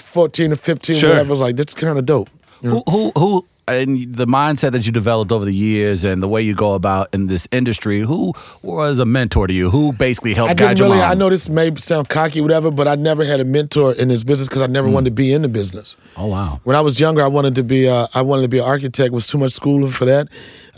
[0.00, 1.10] 14 or 15, Sure.
[1.10, 2.28] whatever, was like that's kind of dope.
[2.62, 6.40] Who, who who and the mindset that you developed over the years and the way
[6.40, 8.32] you go about in this industry, who
[8.62, 9.70] was a mentor to you?
[9.70, 11.00] Who basically helped I didn't really.
[11.00, 14.22] I know this may sound cocky, whatever, but I never had a mentor in this
[14.24, 15.96] business because I never wanted to be in the business.
[16.16, 16.60] Oh wow.
[16.64, 17.88] When I was younger, I wanted to be.
[17.88, 19.12] Uh, I wanted to be an architect.
[19.12, 20.28] Was too much schooling for that.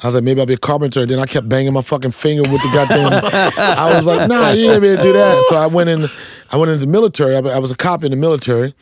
[0.02, 1.04] I was like, maybe I'll be a carpenter.
[1.04, 3.20] Then I kept banging my fucking finger with the goddamn.
[3.58, 5.44] I was like, nah, you ain't able to do that.
[5.48, 6.06] So I went in.
[6.50, 7.36] I went into the military.
[7.36, 8.74] I, I was a cop in the military.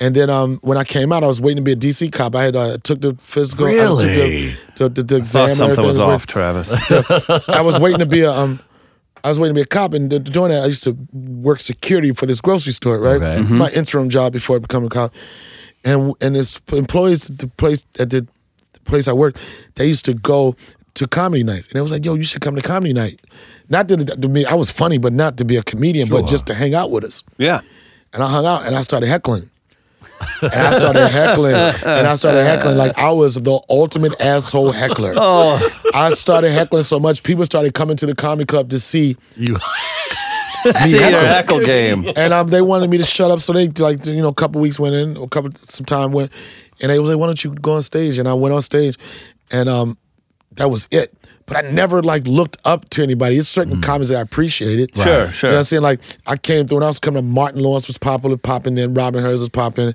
[0.00, 2.34] And then um, when I came out, I was waiting to be a DC cop.
[2.34, 3.66] I had uh, took the physical.
[3.66, 4.48] I took Really?
[4.76, 5.48] the, the, the, the Thought exam.
[5.50, 5.86] and something everything.
[5.86, 7.48] was I waiting- off, Travis.
[7.48, 8.60] I was waiting to be a um,
[9.24, 12.10] I was waiting to be a cop, and during that, I used to work security
[12.12, 13.22] for this grocery store, right?
[13.22, 13.42] Okay.
[13.54, 15.14] My interim job before becoming a cop,
[15.84, 18.26] and and this employees at the place at the,
[18.72, 19.38] the place I worked,
[19.76, 20.56] they used to go
[20.94, 23.20] to comedy nights, and it was like, yo, you should come to comedy night.
[23.68, 26.46] Not that to me, I was funny, but not to be a comedian, but just
[26.48, 27.22] to hang out with us.
[27.38, 27.60] yeah.
[28.14, 29.48] And I hung out, and I started heckling.
[30.42, 35.14] and I started heckling, and I started heckling like I was the ultimate asshole heckler.
[35.94, 39.56] I started heckling so much, people started coming to the comedy club to see You
[40.84, 42.04] See your heckle game.
[42.16, 43.40] and um, they wanted me to shut up.
[43.40, 46.30] So they like you know a couple weeks went in, a couple some time went,
[46.80, 48.96] and they was like, "Why don't you go on stage?" And I went on stage,
[49.50, 49.98] and um,
[50.52, 51.12] that was it.
[51.52, 53.36] But I never like looked up to anybody.
[53.36, 53.82] It's certain mm.
[53.82, 54.94] comments that I appreciated.
[54.94, 55.50] Sure, sure.
[55.50, 55.82] You know what I'm saying?
[55.82, 58.74] Like I came through when I was coming up, Martin Lawrence was popular, popping.
[58.74, 59.94] Then Robin Harris was popping.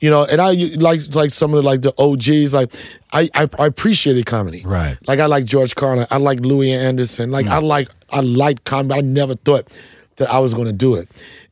[0.00, 2.54] You know, and I like like some of the like the OGs.
[2.54, 2.72] Like
[3.12, 4.62] I I, I appreciated comedy.
[4.64, 4.96] Right.
[5.06, 6.06] Like I like George Carlin.
[6.10, 7.30] I like Louie Anderson.
[7.30, 7.64] Like I mm.
[7.64, 8.98] like I like comedy.
[8.98, 9.76] I never thought
[10.18, 11.08] that I was going to do it.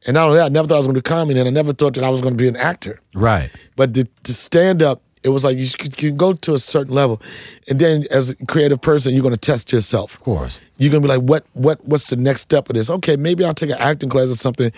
[0.06, 1.52] And not only that, I never thought I was going to do comedy, and I
[1.52, 3.00] never thought that I was going to be an actor.
[3.14, 3.50] right.
[3.76, 6.58] But to, to stand up, it was like you could, you can go to a
[6.58, 7.20] certain level,
[7.68, 10.14] and then as a creative person, you're going to test yourself.
[10.14, 10.60] Of course.
[10.78, 12.88] You're going to be like, what what what's the next step of this?
[12.88, 14.70] Okay, maybe I'll take an acting class or something.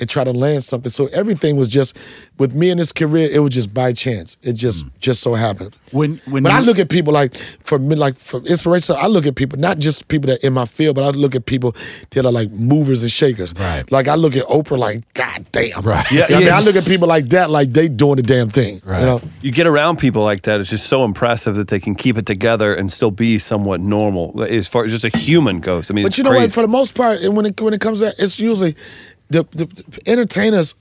[0.00, 0.90] And try to land something.
[0.90, 1.96] So everything was just
[2.38, 3.28] with me in this career.
[3.30, 4.36] It was just by chance.
[4.42, 4.88] It just hmm.
[4.98, 5.76] just so happened.
[5.92, 8.96] When when But you, I look at people like for me, like for inspiration.
[8.98, 11.46] I look at people, not just people that in my field, but I look at
[11.46, 11.74] people
[12.10, 13.52] that are like movers and shakers.
[13.54, 13.90] Right.
[13.90, 15.82] Like I look at Oprah, like God damn.
[15.82, 16.10] Right.
[16.10, 16.52] Yeah, You know what I mean.
[16.54, 18.80] I look at people like that, like they doing the damn thing.
[18.84, 19.00] Right.
[19.00, 19.20] You know.
[19.42, 22.26] You get around people like that, it's just so impressive that they can keep it
[22.26, 25.90] together and still be somewhat normal as far as just a human goes.
[25.90, 26.52] I mean, But it's you know what?
[26.52, 28.76] For the most part, and when it when it comes to that, it's usually
[29.30, 30.74] the, the, the entertainers.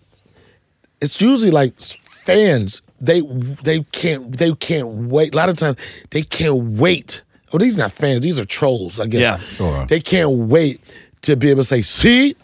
[1.01, 2.81] It's usually like fans.
[2.99, 5.33] They they can't they can't wait.
[5.33, 5.77] A lot of times
[6.09, 7.21] they can't wait.
[7.53, 8.21] Oh, these are not fans.
[8.21, 8.99] These are trolls.
[8.99, 9.21] I guess.
[9.21, 9.85] Yeah, sure.
[9.87, 10.81] They can't wait
[11.21, 12.35] to be able to say, "See,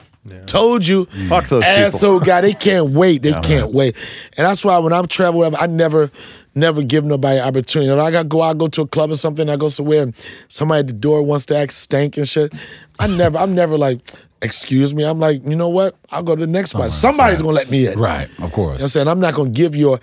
[0.47, 1.29] told you." Mm.
[1.29, 1.77] Fuck those people.
[1.77, 2.41] asshole guy.
[2.41, 3.23] They can't wait.
[3.23, 3.95] They can't wait.
[4.37, 6.09] And that's why when I'm traveling, I never,
[6.55, 7.91] never give nobody opportunity.
[7.91, 8.41] And I got to go.
[8.41, 9.49] I go to a club or something.
[9.49, 10.15] I go somewhere, and
[10.47, 12.53] somebody at the door wants to act stank and shit.
[12.97, 13.37] I never.
[13.37, 13.99] I'm never like,
[14.45, 15.03] excuse me.
[15.03, 15.95] I'm like, you know what?
[16.11, 16.91] I'll go to the next spot.
[16.91, 17.99] Somebody's gonna let me in.
[17.99, 18.29] right.
[18.29, 18.73] Of You know course.
[18.73, 19.07] what I'm saying?
[19.07, 19.99] I'm not gonna give you a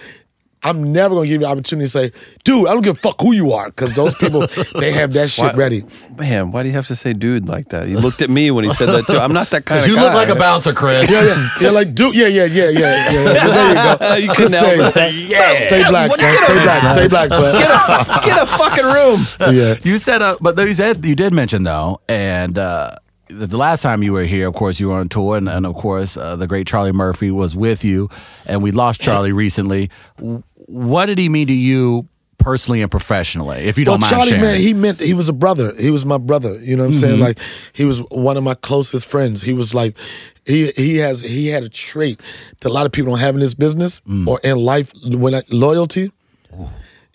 [0.64, 2.12] I'm never gonna give you the opportunity to say,
[2.44, 3.72] dude, I don't give a fuck who you are.
[3.72, 4.46] Cause those people,
[4.78, 5.84] they have that shit Why- ready.
[6.16, 7.88] Man, why do you have to say dude like that?
[7.88, 9.16] He looked at me when he said that too.
[9.18, 10.02] I'm not that kind of You guy.
[10.04, 11.10] look like a bouncer, Chris.
[11.10, 11.26] Yeah, yeah.
[11.34, 13.44] Yeah, You're like dude, yeah, yeah, yeah, yeah, yeah.
[13.44, 14.14] But there you go.
[14.22, 15.30] You Chris couldn't help saying, it.
[15.32, 15.56] Yeah.
[15.56, 16.36] Stay black, son.
[16.36, 16.86] Stay black.
[16.86, 17.54] Stay black, son.
[17.58, 19.52] Get a, get a fucking room.
[19.56, 19.74] Yeah.
[19.82, 22.94] You said, uh, but you said you did mention though, and uh,
[23.32, 25.66] the, the last time you were here, of course, you were on tour, and, and
[25.66, 28.08] of course, uh, the great Charlie Murphy was with you,
[28.46, 29.90] and we lost Charlie recently.
[30.18, 34.42] What did he mean to you personally and professionally, if you don't mind Charlie, sharing?
[34.42, 35.72] man, he meant he was a brother.
[35.78, 36.58] He was my brother.
[36.58, 37.20] You know what I'm saying?
[37.20, 37.38] Like
[37.72, 39.42] he was one of my closest friends.
[39.42, 39.96] He was like
[40.44, 42.20] he he has he had a trait
[42.60, 45.42] that a lot of people don't have in this business or in life when I,
[45.50, 46.10] loyalty.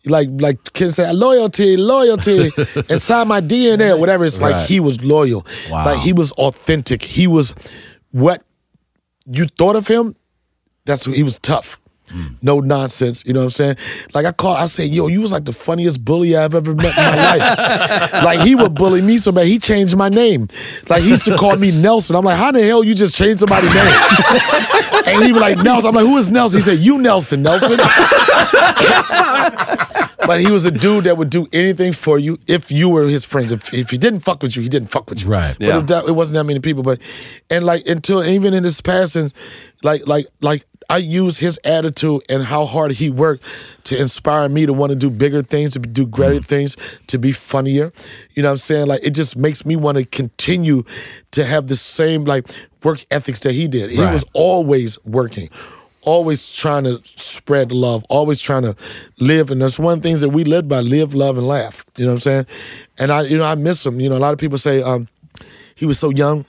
[0.09, 2.51] Like like kids say loyalty, loyalty
[2.89, 4.25] inside my DNA whatever.
[4.25, 5.45] It's like he was loyal.
[5.69, 5.85] Wow.
[5.85, 7.01] Like he was authentic.
[7.01, 7.53] He was
[8.11, 8.43] what
[9.29, 10.15] you thought of him.
[10.85, 11.79] That's he was tough.
[12.09, 12.27] Hmm.
[12.41, 13.75] No nonsense, you know what I'm saying?
[14.13, 16.97] Like I call, I say, yo, you was like the funniest bully I've ever met
[16.97, 18.13] in my life.
[18.23, 20.47] like he would bully me so bad, he changed my name.
[20.87, 22.15] Like he used to call me Nelson.
[22.15, 23.85] I'm like, how the hell you just changed somebody's name?
[25.07, 25.89] and he was like, Nelson.
[25.89, 26.59] I'm like, who is Nelson?
[26.59, 27.77] He said, you Nelson, Nelson.
[30.27, 33.25] but he was a dude that would do anything for you if you were his
[33.25, 33.51] friends.
[33.51, 35.29] If if he didn't fuck with you, he didn't fuck with you.
[35.29, 35.55] Right.
[35.57, 35.79] But Yeah.
[35.79, 36.83] it, that- it wasn't that many people.
[36.83, 36.99] But
[37.49, 39.31] and like until even in his passing,
[39.83, 43.43] like like like I use his attitude and how hard he worked
[43.85, 46.43] to inspire me to want to do bigger things, to do greater mm-hmm.
[46.43, 47.91] things, to be funnier.
[48.35, 48.87] You know what I'm saying?
[48.87, 50.83] Like it just makes me want to continue
[51.31, 52.47] to have the same like
[52.87, 53.89] work ethics that he did.
[53.91, 54.13] He Right.
[54.13, 55.49] was always working.
[56.03, 58.73] Always trying to spread love, always trying to
[59.19, 61.83] live, and that's one of the things that we live by: live, love, and laugh.
[61.97, 62.45] You know what I'm saying?
[62.97, 63.99] And I, you know, I miss him.
[63.99, 65.09] You know, a lot of people say um,
[65.75, 66.45] he was so young.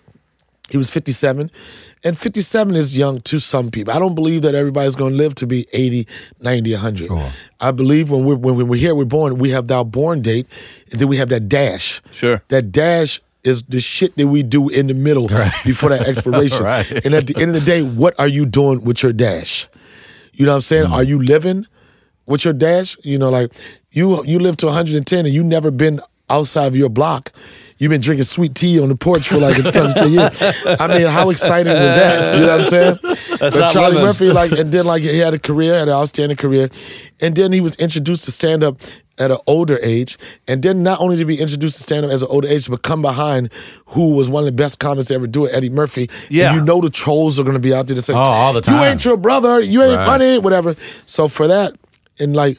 [0.71, 1.51] He was 57,
[2.05, 3.93] And 57 is young to some people.
[3.97, 6.07] I don't believe that everybody's going to live to be 80,
[6.43, 7.11] 90, 100.
[7.59, 10.47] I believe when we're, when we're here, we're born, we have that born date,
[10.93, 12.03] and then we have that dash.
[12.13, 12.43] Sure.
[12.49, 15.29] That dash is the shit that we do in the middle
[15.65, 16.59] before that expiration.
[16.69, 17.05] Right.
[17.05, 19.69] And at the end of the day, what are you doing with your dash?
[20.33, 20.87] You know what I'm saying?
[20.87, 20.93] Mm.
[20.93, 21.67] Are you living
[22.27, 22.97] with your dash?
[23.05, 23.53] You know, like
[23.91, 27.33] you you live to 110 and you never been outside of your block.
[27.79, 30.37] You've been drinking sweet tea on the porch for like a ton of years.
[30.41, 32.35] I mean, how exciting was that?
[32.35, 32.99] You know what I'm saying?
[33.39, 34.03] That's but Charlie living.
[34.03, 36.69] Murphy, like, and then like he had a career, had an outstanding career,
[37.21, 38.81] and then he was introduced to stand up
[39.19, 42.23] at an older age, and then not only to be introduced to stand up as
[42.23, 43.51] an older age, but come behind
[43.87, 46.09] who was one of the best comics to ever do it, Eddie Murphy.
[46.25, 46.55] And Yeah.
[46.55, 48.61] you know the trolls are going to be out there to say, Oh, all the
[48.61, 49.61] time, You ain't your brother.
[49.61, 50.07] You ain't Right.
[50.07, 50.39] funny.
[50.39, 50.77] Whatever.
[51.07, 51.75] So for that,
[52.21, 52.59] and like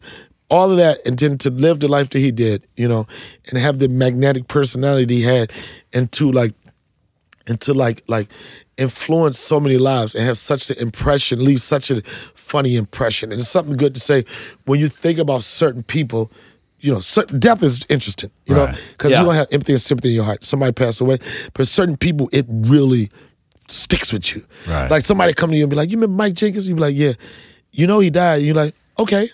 [0.49, 3.05] all of that, and then to live the life that he did, you know,
[3.49, 5.51] and have the magnetic personality he had,
[5.93, 6.53] and to like,
[7.47, 8.27] and to like like
[8.77, 12.01] influence so many lives and have such an impression, leave such a
[12.33, 14.23] funny impression, and it's something good to say
[14.65, 16.31] when you think about certain people.
[16.81, 18.31] You know, certain, death is interesting.
[18.45, 19.19] You know, because Yeah.
[19.19, 20.43] you don't have empathy and sympathy in your heart.
[20.45, 21.17] Somebody passed away,
[21.53, 23.09] but certain people, it really
[23.67, 24.45] sticks with you.
[24.67, 24.89] Right.
[24.89, 26.95] Like somebody come to you and be like, "You remember Mike Jenkins?" You be like,
[26.95, 27.13] "Yeah."
[27.71, 28.37] You know he died.
[28.43, 29.29] You're like, "Okay,"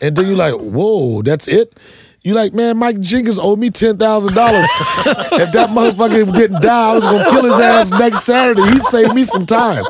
[0.00, 1.76] and then you're like, "Whoa, that's it."
[2.22, 4.64] You like, man, Mike Jenkins owed me ten thousand dollars.
[5.06, 8.62] if that motherfucker didn't die, I was gonna kill his ass next Saturday.
[8.70, 9.84] He saved me some time.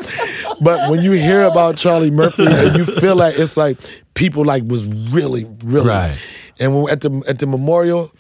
[0.61, 3.79] But when you hear about Charlie Murphy and you feel like it's like
[4.15, 6.17] people like was really, really, Right.
[6.61, 8.13] And when, at the at the memorial,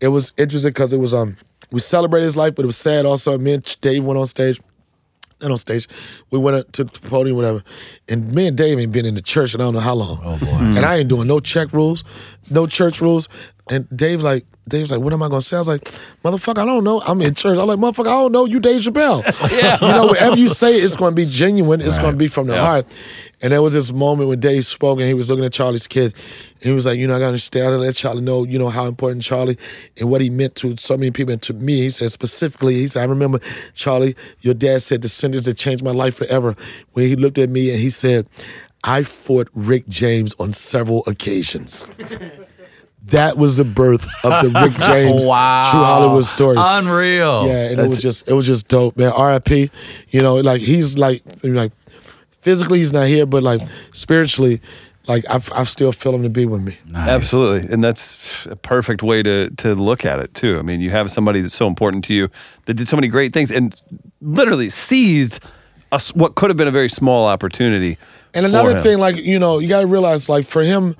[0.00, 1.36] it was interesting because it was um
[1.70, 3.36] we celebrated his life, but it was sad also.
[3.38, 4.60] Me and Dave went on stage
[5.40, 5.88] not on stage.
[6.30, 7.62] We went up to the podium, whatever.
[8.08, 10.20] And me and Dave ain't been in the church in I don't know how long.
[10.24, 10.46] Oh boy.
[10.46, 12.04] And I ain't doing no check rules,
[12.50, 13.28] no church rules.
[13.70, 15.56] And Dave like, Dave's like, what am I gonna say?
[15.56, 15.84] I was like,
[16.24, 17.00] motherfucker, I don't know.
[17.06, 17.56] I'm in church.
[17.56, 18.46] I'm like, motherfucker, I don't know.
[18.46, 19.22] You Dave Chappelle.
[19.62, 19.78] yeah.
[19.80, 21.80] You know, whatever you say, it's gonna be genuine.
[21.80, 22.86] It's gonna be from the heart.
[23.42, 26.14] And there was this moment when Dave spoke and he was looking at Charlie's kids.
[26.54, 28.58] And he was like, you know, I gotta understand, I gotta let Charlie know, you
[28.58, 29.58] know, how important Charlie
[30.00, 31.82] and what he meant to so many people and to me.
[31.82, 33.38] He said specifically, he said, I remember,
[33.74, 36.56] Charlie, your dad said the sentence that changed my life forever.
[36.92, 38.26] When he looked at me and he said,
[38.82, 41.86] I fought Rick James on several occasions.
[43.04, 45.70] that was the birth of the Rick James wow.
[45.70, 46.60] True Hollywood Stories.
[46.62, 47.46] Unreal.
[47.46, 49.12] Yeah, and it was just it was just dope, man.
[49.12, 49.70] R.I.P.
[50.10, 51.72] You know, like he's like like
[52.40, 53.60] physically he's not here, but like
[53.92, 54.60] spiritually,
[55.06, 56.76] like I I still feel him to be with me.
[56.86, 57.08] Nice.
[57.08, 60.58] Absolutely, and that's a perfect way to to look at it too.
[60.58, 62.28] I mean, you have somebody that's so important to you
[62.64, 63.80] that did so many great things and
[64.20, 65.44] literally seized
[65.92, 67.98] a s what could have been a very small opportunity.
[68.34, 68.82] And for another him.
[68.82, 70.96] thing, like you know, you got to realize, like for him,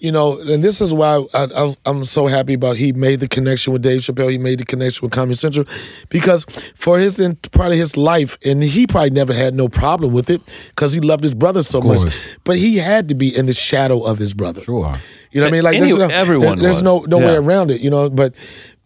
[0.00, 3.28] you know, and this is why I, I, I'm so happy about he made the
[3.28, 4.30] connection with Dave Chappelle.
[4.30, 5.66] He made the connection with Comedy Central
[6.08, 10.12] because for his in, part of his life, and he probably never had no problem
[10.12, 12.00] with it because he loved his brother so much.
[12.44, 14.62] But he had to be in the shadow of his brother.
[14.62, 14.96] Sure.
[15.32, 15.62] You know what I mean?
[15.62, 16.82] Like Any- there's no, everyone there- there's was.
[16.82, 17.80] no no way around it.
[17.80, 18.34] You know, but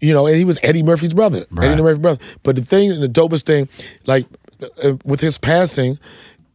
[0.00, 1.46] you know, and he was Eddie Murphy's brother.
[1.50, 1.70] Right.
[1.70, 2.20] Eddie Murphy's brother.
[2.42, 3.68] But the thing, and the dopest thing,
[4.06, 4.26] like
[4.82, 5.98] uh, with his passing,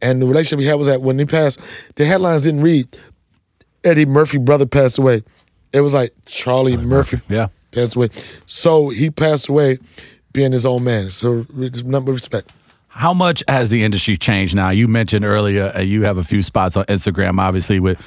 [0.02, 1.60] and the relationship he had was that when he passed,
[1.96, 2.86] the headlines didn't read
[3.84, 5.22] Eddie Murphy brother passed away.
[5.72, 7.48] It was like Charlie Murphy, yeah.
[7.70, 8.08] passed away.
[8.46, 9.78] So he passed away
[10.32, 11.10] being his own man.
[11.10, 12.50] So number of respect.
[12.88, 14.70] How much has the industry changed now?
[14.70, 17.98] You mentioned earlier uh, you have a few spots on Instagram, obviously with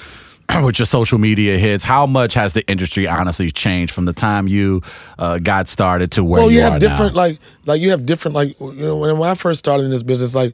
[0.64, 1.84] with your social media hits.
[1.84, 4.82] How much has the industry honestly changed from the time you
[5.18, 7.22] uh, got started to where well, you, you are have different now?
[7.22, 10.04] like like you have different like you know when, when I first started in this
[10.04, 10.54] business, like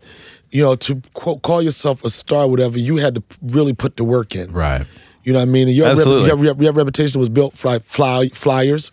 [0.52, 4.04] you know to quote, call yourself a star, whatever, you had to really put the
[4.04, 4.52] work in.
[4.52, 4.86] Right.
[5.30, 5.68] You know what I mean?
[5.68, 8.90] And your, rep, your, your reputation was built for like fly, flyers.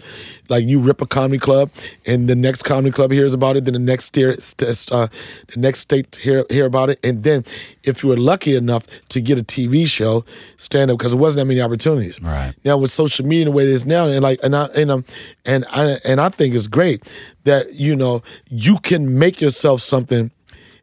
[0.51, 1.71] Like you rip a comedy club,
[2.05, 3.65] and the next comedy club hears about it.
[3.65, 5.09] Then the next steer, st- uh,
[5.47, 7.43] the next state hear hear about it, and then
[7.85, 10.27] if you were lucky enough to get a TV show,
[10.59, 12.21] stand up because there wasn't that many opportunities.
[12.21, 12.53] Right.
[12.67, 15.05] now with social media the way it is now, and like and I and um
[15.47, 17.11] and I and I think it's great
[17.45, 20.31] that you know you can make yourself something,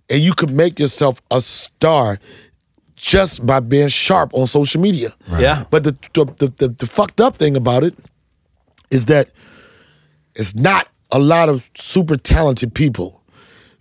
[0.09, 2.19] and you can make yourself a star
[2.95, 5.13] just by being sharp on social media.
[5.39, 5.65] Yeah.
[5.69, 7.95] But the the, the the the fucked up thing about it
[8.91, 9.29] is that
[10.35, 13.21] it's not a lot of super talented people.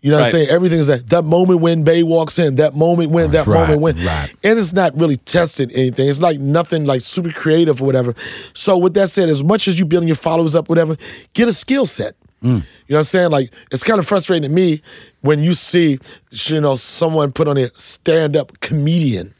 [0.00, 0.48] You know what I'm saying?
[0.48, 3.80] Everything is that that moment when Bay walks in, that moment when, that Right, moment
[3.80, 4.04] when.
[4.04, 4.34] right.
[4.42, 6.08] And it's not really testing anything.
[6.08, 8.12] It's like nothing like super creative or whatever.
[8.52, 10.96] So with that said, as much as you building your followers up, whatever,
[11.34, 12.16] get a skill set.
[12.42, 13.30] You know what I'm saying?
[13.30, 14.82] Like it's kind of frustrating to me
[15.20, 15.98] when you see,
[16.30, 19.34] you know, someone put on a stand-up comedian.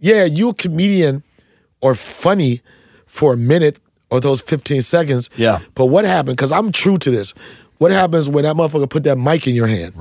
[0.00, 1.22] Yeah, you a comedian
[1.80, 2.60] or funny
[3.06, 3.78] for a minute
[4.10, 5.30] or those 15 seconds.
[5.36, 5.60] Yeah.
[5.74, 6.36] But what happened?
[6.36, 7.32] Because I'm true to this.
[7.78, 9.94] What happens when that motherfucker put that mic in your hand?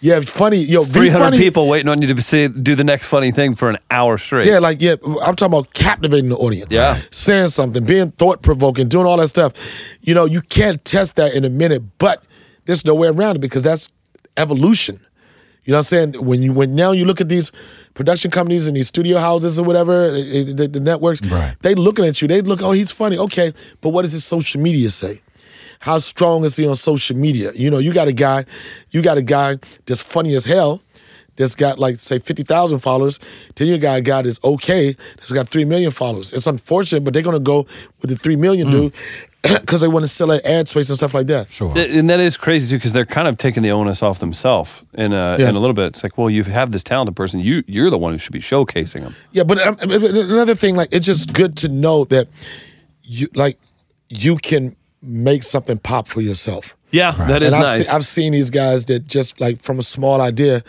[0.00, 0.58] Yeah, funny.
[0.58, 3.68] Yo, Three hundred people waiting on you to say, do the next funny thing for
[3.68, 4.46] an hour straight.
[4.46, 6.72] Yeah, like yeah, I'm talking about captivating the audience.
[6.72, 7.00] Yeah.
[7.10, 9.54] saying something, being thought provoking, doing all that stuff.
[10.00, 12.22] You know, you can't test that in a minute, but
[12.66, 13.88] there's no way around it because that's
[14.36, 15.00] evolution.
[15.64, 16.24] You know what I'm saying?
[16.24, 17.50] When you when now you look at these
[17.94, 21.56] production companies and these studio houses or whatever, eh, eh, the, the networks, Right.
[21.62, 22.28] they looking at you.
[22.28, 23.18] They look, oh, he's funny.
[23.18, 25.20] Okay, but what does his social media say?
[25.80, 27.52] How strong is he on social media?
[27.54, 28.44] You know, you got a guy,
[28.90, 30.82] you got a guy that's funny as hell,
[31.36, 33.18] that's got like say fifty thousand followers.
[33.54, 36.32] Then you got a guy that's okay, that's got three million followers.
[36.32, 37.66] It's unfortunate, but they're gonna go
[38.00, 38.92] with the three million dude
[39.42, 41.50] because they want to sell that ad space and stuff like that.
[41.52, 41.72] Sure.
[41.78, 45.12] And that is crazy too, because they're kind of taking the onus off themselves in
[45.12, 45.48] a, Yeah.
[45.50, 45.86] in a little bit.
[45.86, 47.38] It's like, well, you have this talented person.
[47.38, 49.14] You you're the one who should be showcasing them.
[49.30, 52.26] Yeah, but um, but another thing, like it's just good to know that
[53.04, 53.60] you like
[54.08, 56.76] you can make something pop for yourself.
[56.90, 57.86] Yeah, that is and I've, nice.
[57.86, 60.64] se- I've seen these guys that just like from a small idea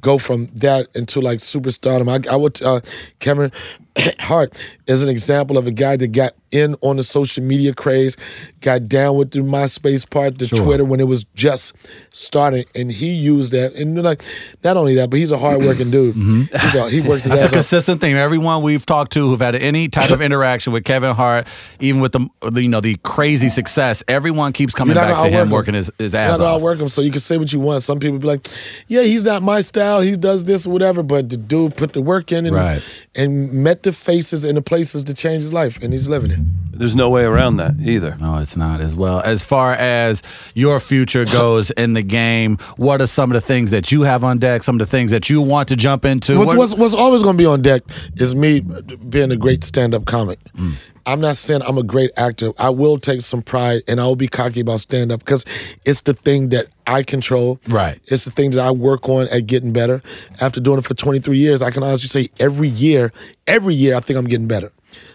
[0.00, 2.08] go from that into like superstardom.
[2.08, 2.80] I, I would uh,
[3.20, 3.52] Kevin
[4.20, 8.16] Hart is an example of a guy that got in on the social media craze,
[8.60, 11.76] got down with the MySpace part, the Twitter when it was just
[12.10, 13.74] starting, and he used that.
[13.74, 14.24] And like,
[14.64, 16.16] not only that, but he's a hardworking dude.
[16.16, 17.36] He's a, he works his Mm-hmm.
[17.36, 17.52] That's a ass off.
[17.52, 18.16] consistent thing.
[18.16, 21.46] Everyone we've talked to who've had any type of interaction with Kevin Hart,
[21.78, 22.28] even with the,
[22.60, 26.22] you know the crazy success, everyone keeps coming back to him working his, his You're
[26.22, 26.56] ass not gonna off.
[26.56, 27.82] outwork him, so you can say what you want.
[27.82, 28.46] Some people be like,
[28.88, 30.00] "Yeah, he's not my style.
[30.00, 32.82] He does this or whatever." But the dude put the work in and, Right.
[33.14, 36.38] and met the faces and the places to change his life, and he's living it.
[36.72, 38.16] There's no way around that either.
[38.20, 39.20] No, it's not as well.
[39.20, 40.22] As far as
[40.54, 44.24] your future goes in the game, what are some of the things that you have
[44.24, 44.62] on deck?
[44.62, 46.38] Some of the things that you want to jump into?
[46.38, 47.82] What's, what's, what's always going to be on deck
[48.16, 50.38] is me being a great stand-up comic.
[50.56, 50.74] Mm.
[51.06, 52.52] I'm not saying I'm a great actor.
[52.58, 55.44] I will take some pride and I will be cocky about stand-up because
[55.84, 57.58] it's the thing that I control.
[57.68, 58.00] Right.
[58.06, 60.02] It's the thing that I work on at getting better.
[60.40, 63.12] After doing it for 23 years, I can honestly say every year,
[63.46, 64.70] every year I think I'm getting better.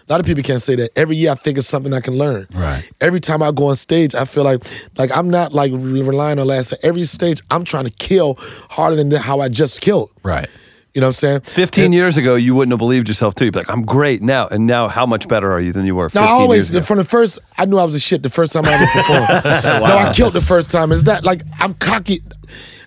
[0.08, 0.90] A lot of people can't say that.
[0.96, 2.46] Every year I think it's something I can learn.
[2.54, 2.88] Right.
[3.00, 4.62] Every time I go on stage, I feel like
[4.96, 6.72] like I'm not like relying on last.
[6.82, 8.38] Every stage I'm trying to kill
[8.70, 10.10] harder than how I just killed.
[10.22, 10.48] right.
[10.96, 11.40] You know what I'm saying?
[11.40, 13.44] 15 years ago, you wouldn't have believed yourself too.
[13.44, 14.46] You'd be like, I'm great now.
[14.46, 16.96] And now, how much better are you than you were 15 No, I always from
[16.96, 17.38] the first.
[17.58, 19.28] I knew I was a shit the first time I ever performed.
[19.86, 20.92] No, I killed the first time.
[20.92, 22.22] It's not like I'm cocky.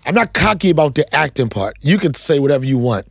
[0.07, 1.75] I'm not cocky about the acting part.
[1.81, 3.05] You can say whatever you want.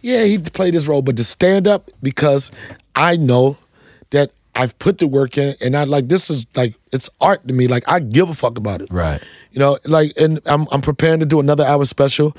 [0.00, 2.50] Yeah, he played his role, but to stand up because
[2.96, 3.58] I know
[4.10, 7.54] that I've put the work in, and I like this is like it's art to
[7.54, 7.68] me.
[7.68, 8.88] Like I give a fuck about it.
[8.90, 9.22] Right.
[9.50, 12.36] You know, like, and I'm I'm preparing to do another hour special.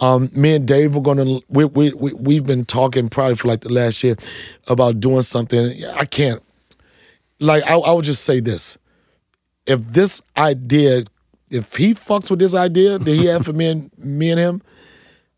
[0.00, 3.60] Um, me and Dave are gonna we we we we've been talking probably for like
[3.60, 4.16] the last year
[4.68, 5.72] about doing something.
[5.94, 6.42] I can't.
[7.38, 8.76] Like I, I would just say this:
[9.66, 11.04] if this idea,
[11.50, 14.62] if he fucks with this idea that he had for me and me and him,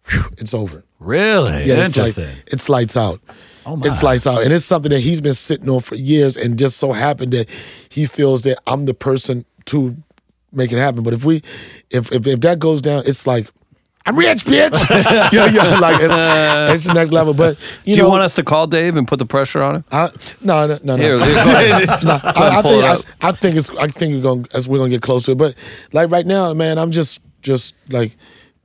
[0.08, 0.84] whew, it's over.
[1.00, 1.64] Really?
[1.66, 2.42] Yeah, it's like Interesting.
[2.46, 3.20] it's lights out.
[3.66, 3.86] Oh, my.
[3.86, 6.76] It's lights out, and it's something that he's been sitting on for years, and just
[6.76, 7.48] so happened that
[7.88, 9.96] he feels that I'm the person to
[10.52, 11.02] make it happen.
[11.02, 11.42] But if we,
[11.90, 13.48] if if, if that goes down, it's like.
[14.06, 14.78] I'm rich, bitch.
[15.32, 17.32] yeah, yeah, like it's, it's the next level.
[17.32, 19.76] But you Do know, you want us to call Dave and put the pressure on
[19.76, 19.84] him?
[19.90, 20.10] I,
[20.42, 21.02] no, no, no, no.
[21.02, 23.28] Here, here's- No, I, I think I.
[23.28, 25.38] I think it's I think we're gonna as we're gonna get close to it.
[25.38, 25.54] But
[25.94, 28.14] like right now, man, I'm just just like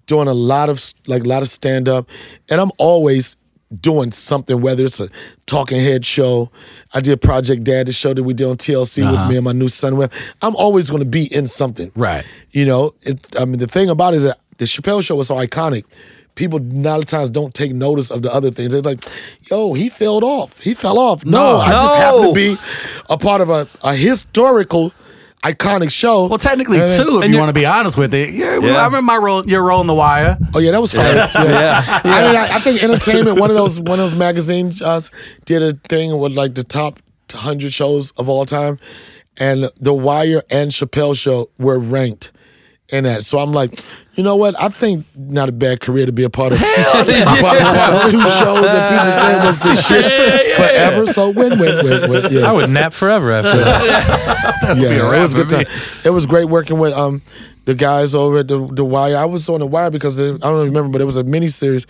[0.08, 2.10] doing a lot of like a lot of stand up,
[2.52, 3.38] and I'm always
[3.80, 4.62] doing something.
[4.62, 5.10] Whether it's a
[5.46, 6.52] talking head show,
[6.94, 9.30] I did Project Dad, the show that we did on TLC with uh-huh.
[9.30, 10.10] me and my new son.
[10.42, 11.92] I'm always gonna be in something.
[11.96, 12.26] Right.
[12.52, 15.28] You know, it, I mean, the thing about it is that the Chappelle show was
[15.28, 15.86] so iconic.
[16.36, 18.74] People a lot of times don't take notice of the other things.
[18.74, 19.04] It's like,
[19.50, 20.60] yo, he fell off.
[20.60, 21.26] He fell off.
[21.26, 21.58] No, No.
[21.58, 22.30] I just happened No.
[22.30, 22.56] to be
[23.10, 24.94] a part of a, a historical,
[25.44, 26.28] iconic show.
[26.28, 28.34] Well, technically, And then- too, if you want to be honest with it.
[28.34, 28.76] Yeah, Yeah.
[28.76, 30.38] I remember my role, your role in The Wire.
[30.54, 31.28] Oh yeah, that was fire.
[31.34, 32.02] Yeah.
[32.04, 33.40] I mean, I, I think entertainment.
[33.40, 35.00] One of those one of those magazines uh,
[35.46, 37.00] did a thing with like the top
[37.32, 38.80] hundred shows of all time,
[39.38, 42.32] and The Wire and Chappelle Show were ranked
[42.92, 43.24] in that.
[43.24, 43.80] So I'm like,
[44.14, 44.60] you know what?
[44.60, 46.60] I think not a bad career to be a part of.
[46.60, 46.68] Hell
[47.10, 47.26] yeah.
[47.26, 51.06] part, part of two shows that people said was the shit forever.
[51.06, 52.34] So win win win win.
[52.34, 52.50] Yeah.
[52.50, 54.78] I would nap forever after that.
[54.78, 55.66] yeah, it was a good time.
[56.04, 57.22] It was great working with um
[57.66, 59.16] the guys over at the the Wire.
[59.16, 61.48] I was on the Wire because it, I don't remember, but it was a mini
[61.48, 61.86] series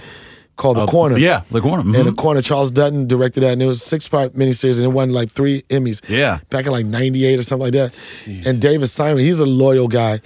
[0.59, 1.17] called The Corner.
[1.17, 1.81] Yeah, The Corner.
[1.81, 2.05] And mhm.
[2.05, 5.11] the corner, Charles Dutton directed that, and it was a six-part miniseries, and it won
[5.11, 6.07] like three Emmys.
[6.07, 6.39] Yeah.
[6.49, 8.45] back in like '98 or something like that.
[8.45, 10.19] And David Simon, he's a loyal guy,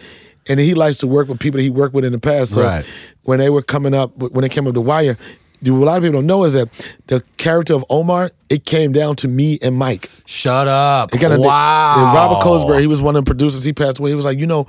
[0.47, 2.53] and he likes to work with people that he worked with in the past.
[2.53, 2.85] So Right.
[3.23, 5.17] when they were coming up, when they came up to Wire,
[5.61, 6.67] do a lot of people don't know is that
[7.07, 10.09] the character of Omar, it came down to me and Mike.
[10.25, 11.13] Shut up.
[11.13, 11.95] It kinda- wow.
[12.05, 13.63] and Robert Colesberry, he was one of the producers.
[13.63, 14.09] He passed away.
[14.09, 14.67] He was like, you know,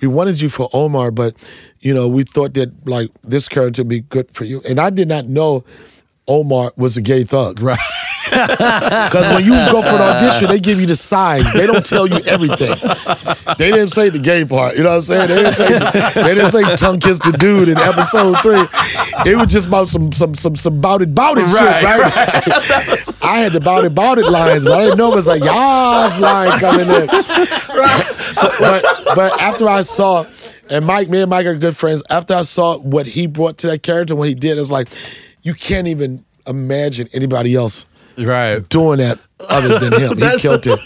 [0.00, 1.34] we wanted you for Omar, but
[1.80, 4.60] you know, we thought that like this character would be good for you.
[4.68, 5.62] And I did not know
[6.26, 7.60] Omar was a gay thug.
[7.62, 7.78] Right.
[8.30, 11.52] Because when you go for an audition, they give you the size.
[11.52, 12.74] They don't tell you everything.
[13.58, 14.76] They didn't say the gay part.
[14.76, 15.28] You know what I'm saying?
[15.28, 18.64] They didn't say they didn't say tongue kiss the dude in episode three.
[19.30, 22.12] It was just about some some some some bout it bout it shit, Right, right?
[23.24, 25.38] I had the bout it bout it lines, but I didn't know it was a
[25.38, 27.06] yas line coming in.
[27.06, 28.82] but
[29.14, 30.24] but after I saw
[30.70, 32.02] and Mike, me and Mike are good friends.
[32.08, 34.88] After I saw what he brought to that character, what he did, it's like
[35.42, 37.86] you can't even imagine anybody else
[38.18, 38.68] Right.
[38.68, 40.18] doing that other than him.
[40.18, 40.78] He killed it.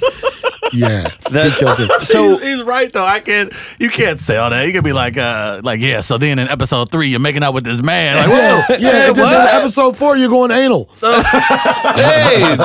[0.73, 1.91] Yeah, he killed it.
[2.03, 3.05] So he's, he's right though.
[3.05, 3.53] I can't.
[3.79, 4.67] You can't sell that.
[4.67, 6.01] You could be like, uh, like yeah.
[6.01, 8.17] So then in episode three, you're making out with this man.
[8.17, 9.07] Like, Yeah, whoa, yeah.
[9.09, 9.55] and then what?
[9.55, 10.89] episode four, you're going anal.
[11.03, 12.57] hey,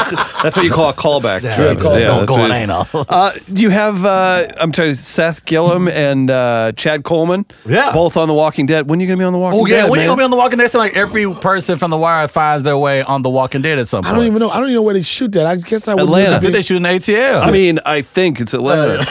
[0.43, 1.43] that's what you call a callback.
[1.43, 1.83] Yeah, Travis.
[1.83, 2.61] don't- Yeah, don't that's go what on it is.
[2.63, 2.87] anal.
[3.11, 4.05] Uh, do you have?
[4.05, 7.45] Uh, I'm sorry, Seth Gilliam and uh, Chad Coleman.
[7.65, 7.91] Yeah.
[7.93, 8.89] both on The Walking Dead.
[8.89, 9.75] When are you gonna be on The Walking Oh Dead?
[9.85, 10.69] yeah, when you gonna be on The Walking Dead?
[10.71, 13.87] So like every person from The Wire finds their way on The Walking Dead at
[13.87, 14.13] some point.
[14.13, 14.49] I don't even know.
[14.49, 15.45] I don't even know where they shoot that.
[15.45, 16.03] I guess I would.
[16.03, 16.37] Atlanta.
[16.37, 17.41] I think they shoot in ATL.
[17.43, 19.03] I mean, I think it's Atlanta.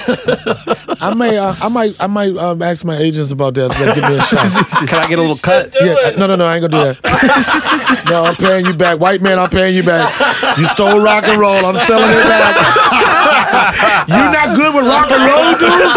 [1.03, 1.37] I may.
[1.37, 1.95] Uh, I might.
[2.01, 3.68] I might um, ask my agents about that.
[3.68, 4.49] Like, give me a shot.
[4.89, 5.74] Can I get a little cut?
[5.78, 8.07] Yeah, uh, no, no, no, I ain't gonna do that.
[8.09, 8.99] no, I'm paying you back.
[8.99, 10.09] White man, I'm paying you back.
[10.57, 11.66] You stole rock and roll.
[11.66, 12.57] I'm stealing it back.
[14.09, 15.97] you not good with rock and roll, dude?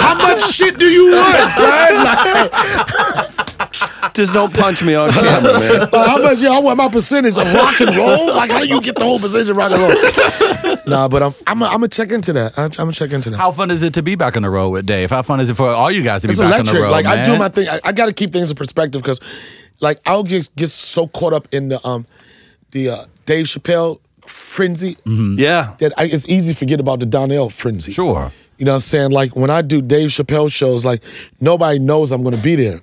[0.00, 2.04] How much shit do you want, son?
[2.04, 2.52] Like,
[4.14, 5.88] Just don't punch me on camera, man.
[5.92, 6.38] uh, how much?
[6.38, 8.34] Yeah, I want my percentage of rock and roll.
[8.34, 10.71] Like, how do you get the whole percentage of rock and roll?
[10.86, 12.58] Nah, but I'm, I'm, I'm gonna check into that.
[12.58, 13.36] I'm, I'm gonna check into that.
[13.36, 15.10] how fun is it to be back on the road with Dave?
[15.10, 16.74] How fun is it for all you guys to be it's back on electric.
[16.76, 16.90] the road?
[16.90, 17.68] like I do my thing.
[17.68, 19.20] I, I got to keep things in perspective because,
[19.80, 22.06] like, I'll just get so caught up in the um,
[22.72, 25.74] the uh, Dave Chappelle frenzy Yeah.
[25.78, 27.92] that I, it's easy to forget about the Donnell frenzy.
[27.92, 28.32] Sure.
[28.58, 29.10] You know what I'm saying?
[29.10, 31.02] Like when I do Dave Chappelle shows, like
[31.40, 32.80] nobody knows I'm gonna be there.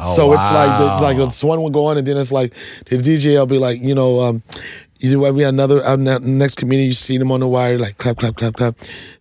[0.00, 1.02] so it's like the, wow.
[1.02, 2.54] like this one will go on, and then it's like
[2.86, 4.42] the DJ will be like, you know, um,
[5.02, 6.86] you know, why we had another uh, ne- next comedian.
[6.86, 8.76] You seen him on the wire, like clap, clap, clap, clap.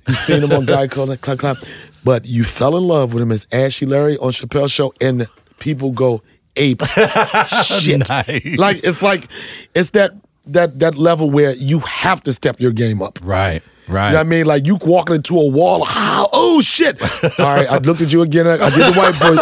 [0.07, 1.57] You seen him on Guy Code, like clap, clap.
[2.03, 5.27] But you fell in love with him as Ashy Larry on Chappelle show, and
[5.59, 6.21] people go
[6.55, 6.81] ape
[7.65, 8.07] shit.
[8.09, 8.57] Nice.
[8.57, 9.27] Like it's like
[9.73, 10.11] it's that
[10.45, 13.19] that that level where you have to step your game up.
[13.23, 13.63] Right.
[13.87, 14.07] Right.
[14.07, 14.45] You know what I mean?
[14.45, 15.85] Like you walking into a wall.
[16.33, 17.01] Oh shit!
[17.39, 18.47] All right, I looked at you again.
[18.47, 19.39] I, I did the white voice.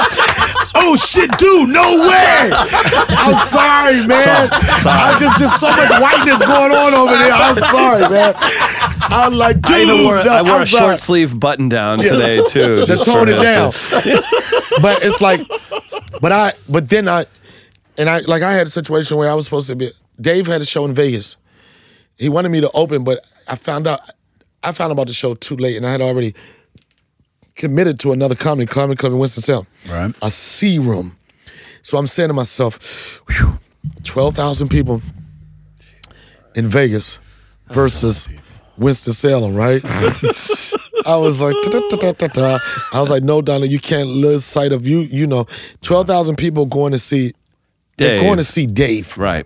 [0.82, 1.70] Oh shit, dude!
[1.70, 2.50] No way!
[2.52, 4.50] I'm sorry, man.
[4.52, 7.34] I just just so much whiteness going on over there.
[7.34, 8.34] I'm sorry, man.
[8.38, 9.90] I'm like, dude.
[9.90, 10.82] I wore, no, I wore a sorry.
[10.92, 12.86] short sleeve button down today too.
[12.86, 13.72] to tone it down.
[14.82, 15.42] but it's like,
[16.22, 17.26] but I, but then I,
[17.98, 19.90] and I, like I had a situation where I was supposed to be.
[20.22, 21.36] Dave had a show in Vegas.
[22.18, 23.20] He wanted me to open, but
[23.50, 24.02] I found out,
[24.64, 26.36] I found out about the show too late, and I had already
[27.60, 30.16] committed to another comedy comedy club in Winston Salem, Right.
[30.24, 31.12] a C room.
[31.84, 33.60] So I'm saying to myself, whew,
[34.04, 35.02] twelve thousand people
[36.56, 37.20] in Vegas
[37.70, 38.28] versus
[38.78, 39.82] Winston Salem, right?
[41.06, 41.56] I was like.
[42.94, 45.02] I was like, no, Donna, you can't lose sight of you.
[45.02, 45.46] You know,
[45.82, 47.34] twelve thousand people going to see.
[47.98, 48.22] They're Dave.
[48.26, 49.18] going to see Dave.
[49.18, 49.46] Right.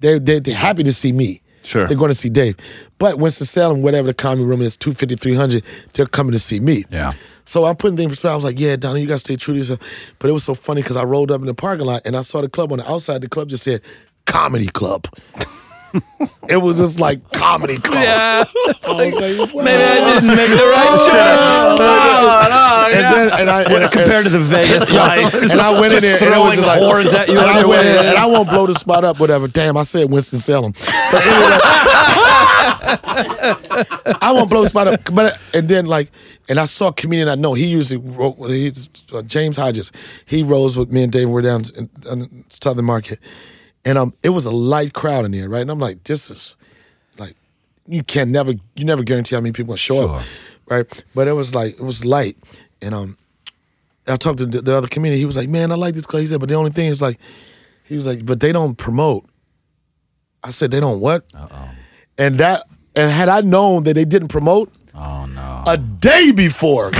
[0.00, 1.40] They're, they're they're happy to see me.
[1.62, 1.86] Sure.
[1.86, 2.56] They're going to see Dave.
[2.98, 6.84] But Winston Salem, whatever the comedy room is, 250, 300, they're coming to see me.
[6.90, 7.14] Yeah.
[7.44, 8.32] So I'm putting things in perspective.
[8.32, 9.80] I was like, yeah, Donna, you got to stay true to yourself.
[10.18, 12.22] But it was so funny because I rolled up in the parking lot and I
[12.22, 13.20] saw the club on the outside.
[13.20, 13.82] The club just said,
[14.26, 15.06] comedy club.
[16.48, 18.02] it was just like comedy club.
[18.02, 18.44] Yeah.
[18.84, 19.14] I like,
[19.54, 19.62] wow.
[19.62, 21.80] Maybe I didn't make the right choice.
[21.86, 25.42] Oh, and then, and I, and, I- Compared to the Vegas lights.
[25.42, 27.64] and I went in there and it was just like, whores at you and I
[27.64, 29.46] went in, and I won't blow the spot up, whatever.
[29.48, 30.72] Damn, I said Winston Salem.
[30.72, 31.58] But anyway,
[32.86, 35.14] I won't blow the spot up.
[35.14, 36.10] But and then like,
[36.48, 37.54] and I saw a comedian I know.
[37.54, 39.92] He usually wrote, he's uh, James Hodges.
[40.26, 41.28] He rose with me and David.
[41.28, 43.18] We're down in, in Southern Market,
[43.84, 45.62] and um, it was a light crowd in there, right?
[45.62, 46.56] And I'm like, this is
[47.18, 47.34] like,
[47.86, 50.24] you can never, you never guarantee how many people gonna show up,
[50.68, 51.04] right?
[51.14, 52.36] But it was like, it was light,
[52.82, 53.16] and um,
[54.06, 55.18] I talked to the, the other comedian.
[55.18, 57.00] He was like, "Man, I like this club." He said, "But the only thing is
[57.00, 57.18] like,
[57.84, 59.24] he was like, but they don't promote."
[60.42, 61.70] I said, "They don't what?" Uh-oh.
[62.18, 62.62] And that,
[62.94, 65.64] and had I known that they didn't promote, Oh no.
[65.66, 66.90] a day before,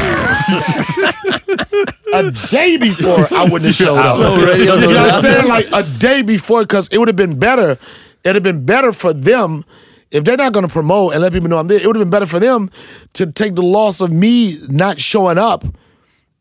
[2.12, 4.18] a day before, I wouldn't have showed up.
[4.58, 5.48] you know what I'm saying?
[5.48, 7.78] Like a day before, because it would have been better.
[8.24, 9.64] It'd have been better for them.
[10.10, 12.04] If they're not going to promote and let people know I'm there, it would have
[12.04, 12.70] been better for them
[13.14, 15.64] to take the loss of me not showing up.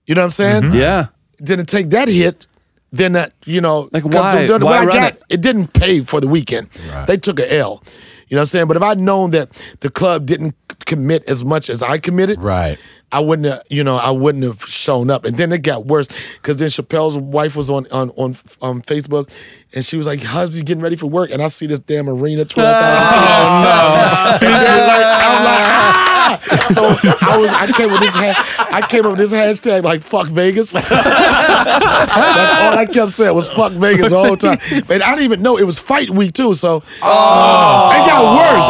[0.05, 0.63] You know what I'm saying?
[0.63, 0.75] Mm-hmm.
[0.77, 1.07] Yeah.
[1.37, 2.45] didn't take that hit,
[2.91, 4.45] then that you know, Like, 'cause why?
[4.45, 5.21] The, the, Why what I got, it?
[5.29, 5.41] it?
[5.41, 6.69] didn't pay for the weekend.
[7.07, 7.83] They took a L.
[8.33, 8.67] You know what I'm saying?
[8.67, 10.55] But if I'd known that the club didn't
[10.87, 12.79] commit as much as I committed, Right.
[13.11, 15.23] I wouldn't have, you know, I wouldn't have shown up.
[15.23, 16.07] And then it got worse
[16.37, 19.29] because then Chappelle's wife was on on on um, Facebook,
[19.75, 22.43] and she was like, "Husband's getting ready for work," and I see this damn arena,
[22.43, 23.27] twelve thousand people.
[23.29, 24.47] Oh no!
[24.87, 26.65] like, I'm like, ah!
[26.73, 30.01] So I was, I came with this, ha- I came up with this hashtag like
[30.01, 30.73] "fuck Vegas."
[32.15, 34.59] That's all I kept saying was "fuck Vegas" the whole time.
[34.89, 36.53] And I didn't even know it was fight week too.
[36.53, 38.69] So it got worse.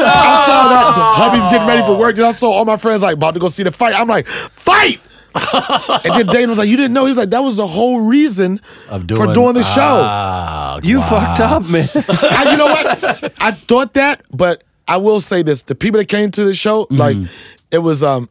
[0.00, 2.16] I saw that hubby's getting ready for work.
[2.16, 3.94] Then I saw all my friends like about to go see the fight.
[3.98, 5.00] I'm like, fight!
[6.04, 7.04] and then Dana was like, you didn't know.
[7.06, 10.00] He was like, that was the whole reason Of doing, for doing the show.
[10.04, 11.08] Ah, You wow.
[11.08, 11.88] fucked up, man.
[11.94, 13.32] I, you know what?
[13.42, 16.86] I thought that, but I will say this: the people that came to the show,
[16.90, 17.16] like,
[17.72, 18.28] it was um,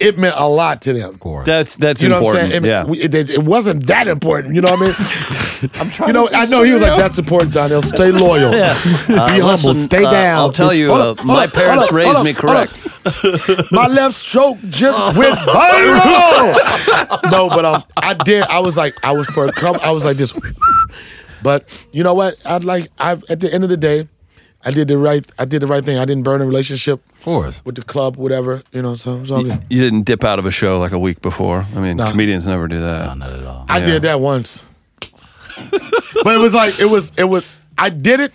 [0.00, 1.10] it meant a lot to them.
[1.10, 1.44] Of course.
[1.46, 2.48] That's that's You know important.
[2.48, 2.64] what I'm saying?
[2.64, 2.82] yeah.
[2.82, 4.54] It, we- it, it wasn't that important.
[4.54, 5.70] You know what I mean?
[5.80, 6.08] I'm trying.
[6.08, 7.82] You know, I know he was like, "That's important, Donnell.
[7.82, 8.74] Stay loyal, yeah.
[8.84, 11.88] be humble, listen, stay uh, down." I'll tell It's- you, uh, up, my up, parents
[11.88, 12.68] hold up, raised hold me up, hold up.
[12.68, 13.72] correct.
[13.72, 17.30] My left stroke just went viral.
[17.32, 18.42] no, but um, I did.
[18.44, 19.80] I was like, I was for a couple.
[19.82, 20.32] I was like this,
[21.42, 22.34] but you know what?
[22.46, 22.88] I'd like.
[22.98, 24.08] I at the end of the day,
[24.64, 25.24] I did the right.
[25.38, 25.98] I did the right thing.
[25.98, 27.62] I didn't burn a relationship Of course.
[27.64, 28.62] with the club, whatever.
[28.72, 29.62] You know, so it was all good.
[29.70, 31.64] You didn't dip out of a show like a week before.
[31.76, 32.10] I mean, No.
[32.10, 33.06] comedians never do that.
[33.06, 33.64] No, not at all.
[33.68, 33.86] I Yeah.
[33.86, 34.64] did that once,
[35.70, 37.12] but it was like it was.
[37.16, 37.46] It was.
[37.76, 38.32] I did it.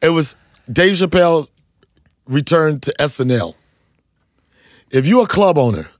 [0.00, 0.36] It was
[0.72, 1.48] Dave Chappelle
[2.26, 3.54] returned to SNL.
[4.92, 5.90] If you're a club owner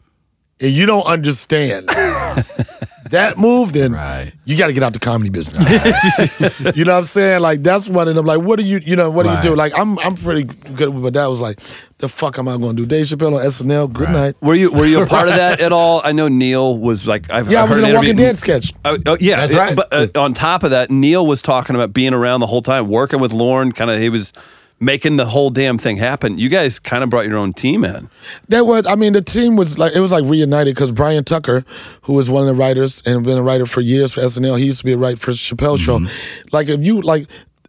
[0.61, 1.88] and you don't understand
[3.11, 4.33] that move, then Right.
[4.45, 5.71] you got to get out the comedy business.
[6.77, 7.41] you know what I'm saying?
[7.43, 8.27] Like that's one of them.
[8.27, 9.55] Like, what do you, you know, what do you do?
[9.55, 11.61] Like, I'm, I'm pretty good, but that was like,
[11.99, 12.87] the fuck am I going to do?
[12.87, 13.93] Dave Chappelle on SNL.
[13.93, 14.13] Good Right.
[14.13, 14.37] night.
[14.41, 16.01] Were you were you a part of that at all?
[16.03, 18.27] I know Neal was like I've Yeah, I I've was heard in a Walking interview-
[18.27, 18.73] Dead sketch.
[18.85, 19.77] Oh, oh, yeah, That's right.
[19.77, 22.89] But uh, on top of that, Neal was talking about being around the whole time,
[22.89, 23.73] working with Lorne.
[23.73, 24.33] Kind of, he was
[24.81, 26.39] making the whole damn thing happen.
[26.39, 28.09] You guys kind of brought your own team in.
[28.49, 31.64] There was, I mean, the team was like it was like reunited because Bryan Tucker,
[32.03, 34.64] who was one of the writers and been a writer for years for SNL, he
[34.64, 35.99] used to be a writer for Chappelle Show.
[35.99, 36.49] Mm-hmm.
[36.53, 37.28] Like if you like,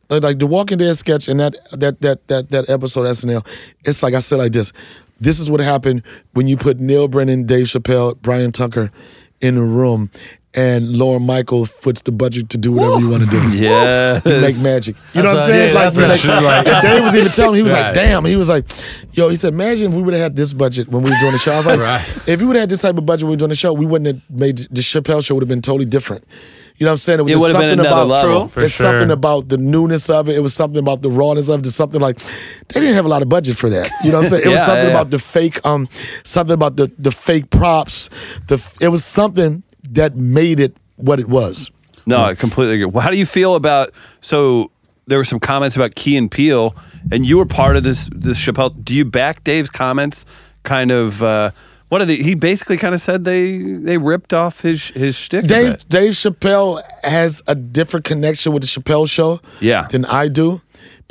[0.09, 3.45] like like the Walking Dead sketch and that that that that that episode of SNL,
[3.85, 4.71] it's like I said like this.
[5.19, 6.01] This is what happened
[6.33, 8.91] when you put Neal Brennan, Dave Chappelle, Bryan Tucker
[9.39, 10.09] in a room,
[10.53, 13.41] and Lorne Michael foots the budget to do whatever you want to do.
[13.57, 14.95] Yeah, make magic.
[15.13, 15.71] You know what I'm saying?
[15.71, 18.25] a- yeah, that's like, like- Dave was even telling me, he was like, damn.
[18.25, 18.65] He was like,
[19.13, 21.31] yo, he said, imagine if we would have had this budget when we were doing
[21.33, 21.53] the show.
[21.53, 22.01] I was like, Right.
[22.27, 23.71] if we would have had this type of budget when we were doing the show,
[23.73, 26.25] we wouldn't have made the Chappelle show would have been totally different.
[26.77, 27.19] You know what I'm saying?
[27.19, 28.47] It was It just would have been something another about level.
[28.47, 28.85] For It's sure.
[28.87, 30.35] something about the newness of it.
[30.35, 31.67] It was something about the rawness of it.
[31.67, 32.17] It's something like
[32.69, 33.89] they didn't have a lot of budget for that.
[34.03, 34.43] You know what I'm saying?
[34.45, 34.91] It was something yeah.
[34.91, 35.87] about the fake, um,
[36.23, 38.09] something about the the fake props.
[38.47, 39.61] The it was something
[39.91, 41.71] that made it what it was.
[42.05, 42.85] No, I completely agree.
[42.85, 44.71] Well, how do you feel about so
[45.07, 46.75] there were some comments about Key and Peele,
[47.11, 48.73] and you were part of this this Chappelle.
[48.83, 50.25] Do you back Dave's comments?
[50.63, 51.51] Kind of uh,
[51.89, 55.45] what are the He basically kind of said they they ripped off his his shtick.
[55.47, 55.87] Dave.
[55.89, 59.87] Dave Chappelle has a different connection with the Chappelle show Yeah.
[59.89, 60.61] than I do.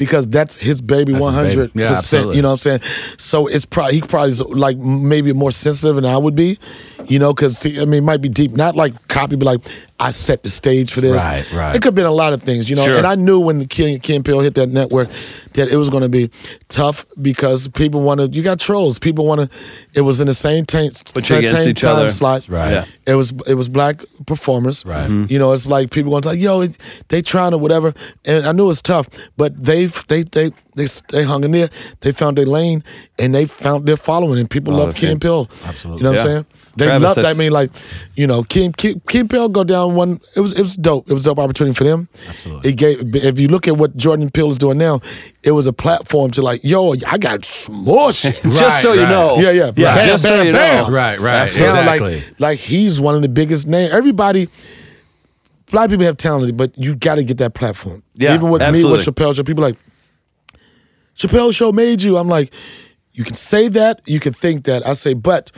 [0.00, 2.34] Because that's his baby, one hundred percent.
[2.34, 2.80] You know what I'm saying?
[3.18, 6.58] So it's probably he probably is like maybe more sensitive than I would be.
[7.06, 9.60] You know, because I mean, it might be deep, not like copy, but like
[10.00, 11.28] I set the stage for this.
[11.28, 11.76] Right, right.
[11.76, 12.86] It could have been a lot of things, you know.
[12.86, 12.96] Sure.
[12.96, 15.10] And I knew when Ken Ken Peele hit that network
[15.52, 16.30] that it was going to be
[16.68, 18.26] tough because people want to.
[18.28, 18.98] You got trolls.
[18.98, 19.50] People want to.
[19.94, 22.08] It was in the same tank, Put you against time other.
[22.08, 22.48] slot.
[22.48, 22.70] Right.
[22.70, 22.84] Yeah.
[23.06, 24.86] It was it was black performers.
[24.86, 25.04] Right.
[25.08, 25.26] Mm-hmm.
[25.30, 26.78] You know, it's like people going to like, yo, it,
[27.08, 27.92] they trying to whatever.
[28.24, 31.68] And I knew it was tough, but they they they they they hung in there.
[32.00, 32.82] They found their lane
[33.18, 35.24] and they found their following, and people oh, love that's Ken it.
[35.66, 35.98] Absolutely.
[35.98, 36.20] You know what Yeah.
[36.20, 36.46] I'm saying?
[36.76, 37.24] They Travis, loved.
[37.26, 37.70] I mean, like,
[38.14, 40.20] you know, Kim Ken, Ken Peele go down one.
[40.36, 41.10] It was it was dope.
[41.10, 42.08] It was a dope opportunity for them.
[42.28, 42.70] Absolutely.
[42.70, 43.16] It gave.
[43.16, 45.00] If you look at what Jordan Peele is doing now,
[45.42, 48.34] it was a platform to like, yo, I got some more shit.
[48.42, 49.72] Just Right, so you know, Yeah, yeah.
[49.76, 49.94] yeah.
[49.96, 50.84] Bam, just so you bam.
[50.84, 51.46] know, Right, right.
[51.56, 52.16] Now, Exactly.
[52.20, 53.92] like, like he's one of the biggest names.
[53.92, 54.48] Everybody,
[55.72, 58.02] a lot of people have talent, but you got to get that platform.
[58.14, 59.76] Yeah, Even with me with Chappelle Show, people like
[61.16, 62.16] Chappelle Show made you.
[62.16, 62.52] I'm like,
[63.12, 64.86] you can say that, you can think that.
[64.86, 65.50] I say, but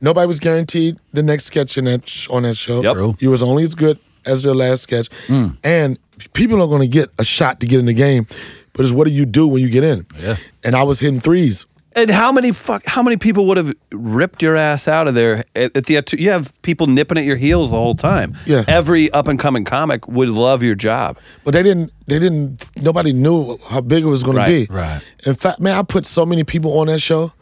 [0.00, 2.82] nobody was guaranteed the next sketch in that sh- on that show.
[2.82, 2.94] Yep.
[2.94, 3.16] True.
[3.18, 5.48] You was only as good as their last sketch, hmm.
[5.64, 5.98] and
[6.32, 8.26] people are going to get a shot to get in the game.
[8.72, 10.04] But it's what do you do when you get in?
[10.18, 10.36] Yeah.
[10.62, 11.64] And I was hitting threes.
[11.94, 12.84] And how many fuck?
[12.84, 16.04] How many people would have ripped your ass out of there at, at the?
[16.18, 18.36] You have people nipping at your heels the whole time.
[18.44, 18.64] Yeah.
[18.68, 21.16] Every up and coming comic would love your job.
[21.42, 21.90] But they didn't.
[22.06, 22.70] They didn't.
[22.76, 24.74] Nobody knew how big it was going Right, to be.
[24.74, 25.00] right.
[25.24, 27.32] In fact, man, I put so many people on that show.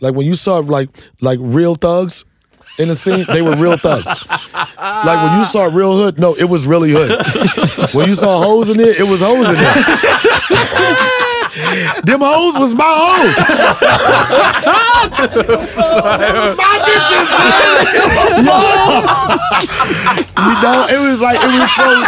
[0.00, 0.88] Like when you saw like
[1.20, 2.24] like real thugs
[2.78, 4.06] in the scene, they were real thugs.
[4.28, 7.92] like when you saw real hood, no, it was really hood.
[7.94, 9.74] when you saw hoes in there, it was hoes in there.
[12.04, 13.36] Them hoes was my hoes.
[16.56, 18.38] my bitches.
[20.38, 22.04] you know, it was like it was so.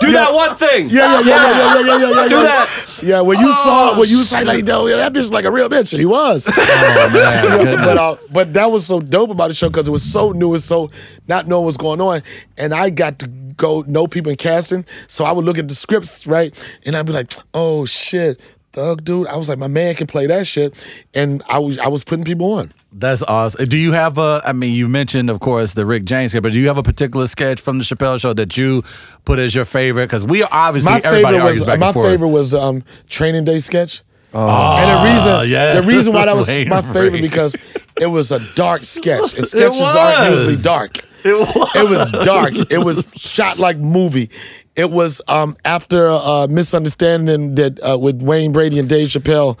[0.00, 0.88] Do that one thing.
[0.88, 2.28] Yeah, yeah, yeah, yeah, yeah, yeah, yeah, yeah.
[2.28, 2.42] Do yeah.
[2.42, 2.68] that.
[3.02, 5.68] Yeah, when you saw when you say like, no, yeah, that bitch like a real
[5.68, 6.48] bitch, and he was.
[6.56, 6.56] Yeah,
[7.84, 10.54] but uh, but that was so dope about the show because it was so new
[10.54, 10.90] and so
[11.26, 12.22] not knowing what's going on,
[12.56, 15.74] and I got to go know people in casting, so I would look at the
[15.74, 16.54] scripts right,
[16.86, 18.40] and I'd be like, oh shit.
[18.72, 20.82] Thug dude, I was like, my man can play that shit,
[21.14, 22.72] and I was I was putting people on.
[22.94, 23.66] That's awesome.
[23.68, 24.42] Do you have a?
[24.44, 26.82] I mean, you mentioned, of course, the Rick James sketch, but do you have a
[26.82, 28.82] particular sketch from the Chappelle Show that you
[29.24, 30.06] put as your favorite?
[30.06, 32.84] Because we are obviously my everybody favorite argues was back my favorite was the um,
[33.08, 34.02] training day sketch.
[34.34, 37.54] Oh, and the reason the reason why that was my favorite because
[38.00, 39.34] it was a dark sketch.
[39.36, 40.98] And sketches aren't usually dark.
[41.24, 41.76] It was.
[41.76, 42.52] It was dark.
[42.70, 44.30] It was shot like movie.
[44.74, 49.58] It was um, after a misunderstanding that uh, with Wayne Brady and Dave Chappelle.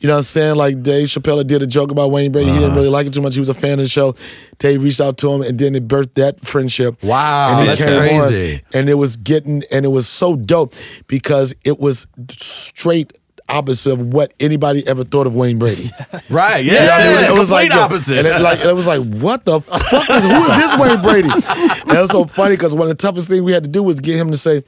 [0.00, 0.56] You know what I'm saying?
[0.56, 2.46] Like Dave Chappelle did a joke about Wayne Brady.
[2.46, 2.60] He Uh-huh.
[2.62, 3.34] didn't really like it too much.
[3.34, 4.14] He was a fan of the show.
[4.58, 7.02] Dave reached out to him and then it birthed that friendship.
[7.02, 7.88] Wow, and that's on,
[8.28, 8.62] crazy.
[8.72, 10.74] and it was getting and it was so dope
[11.08, 13.12] because it was straight
[13.46, 15.90] opposite of what anybody ever thought of Wayne Brady.
[16.30, 16.64] right?
[16.64, 17.30] Yeah, You know I mean?
[17.36, 18.18] it was like opposite.
[18.18, 21.28] And it, like, it was like, what the fuck is who is this Wayne Brady?
[21.94, 23.82] And it was so funny because one of the toughest things we had to do
[23.82, 24.62] was get him to say,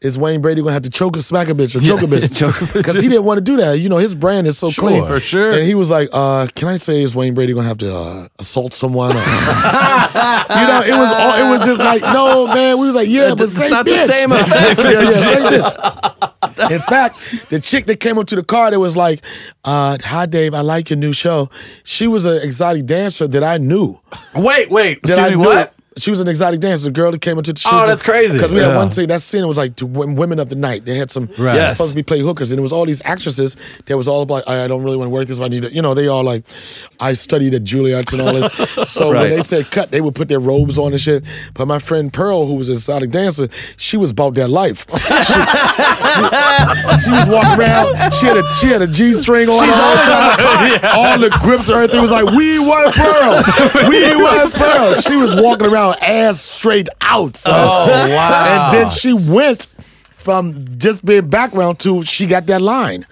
[0.00, 2.72] "Is Wayne Brady gonna have to choke a smack a bitch or choke a bitch?"
[2.72, 3.78] Because he didn't want to do that.
[3.78, 5.06] You know, his brand is so Sure, clean.
[5.06, 5.50] for sure.
[5.50, 8.26] And he was like, uh, "Can I say is Wayne Brady gonna have to uh,
[8.38, 12.78] assault someone?" Or, you know, it was all, it was just like, no, man.
[12.78, 14.80] We was like, yeah, but It's not the same effect.
[14.80, 16.70] yeah, yeah, say bitch.
[16.70, 19.22] In fact, the chick that came up to the car that was like,
[19.64, 21.48] uh, "Hi, Dave, I like your new show."
[21.84, 23.98] She was an exotic dancer that I knew.
[24.34, 25.00] wait, wait.
[25.02, 25.44] That Excuse I me, knew.
[25.48, 25.74] what?
[26.00, 26.84] She was an exotic dancer.
[26.86, 27.80] The girl that came into the oh, show.
[27.84, 28.36] Oh, that's crazy.
[28.36, 29.08] Because we had one scene.
[29.08, 30.84] That scene was like to women of the night.
[30.84, 31.26] They had some.
[31.26, 31.36] Right.
[31.36, 31.76] They were Yes.
[31.76, 33.56] supposed to be play hookers, and it was all these actresses.
[33.86, 34.48] That was all about.
[34.48, 35.38] I, I don't really want to work this.
[35.38, 35.72] But I need to.
[35.72, 36.44] You know, they all like.
[36.98, 38.50] I studied at Juilliard and all this.
[38.90, 39.22] So Right.
[39.22, 41.24] when they said cut, they would put their robes on and shit.
[41.54, 44.86] But my friend Pearl, who was an exotic dancer, she was about that life.
[44.90, 44.96] She,
[47.04, 48.12] she was walking around.
[48.14, 50.80] She had a she had a G string on her all the time.
[50.94, 53.42] All the grips and everything was like, we want Pearl.
[53.88, 54.94] We want Pearl.
[54.94, 57.36] She was walking around ass straight out.
[57.36, 57.52] son.
[57.56, 58.70] Oh, wow.
[58.70, 59.66] And then she went
[60.10, 63.06] from just being background to she got that line.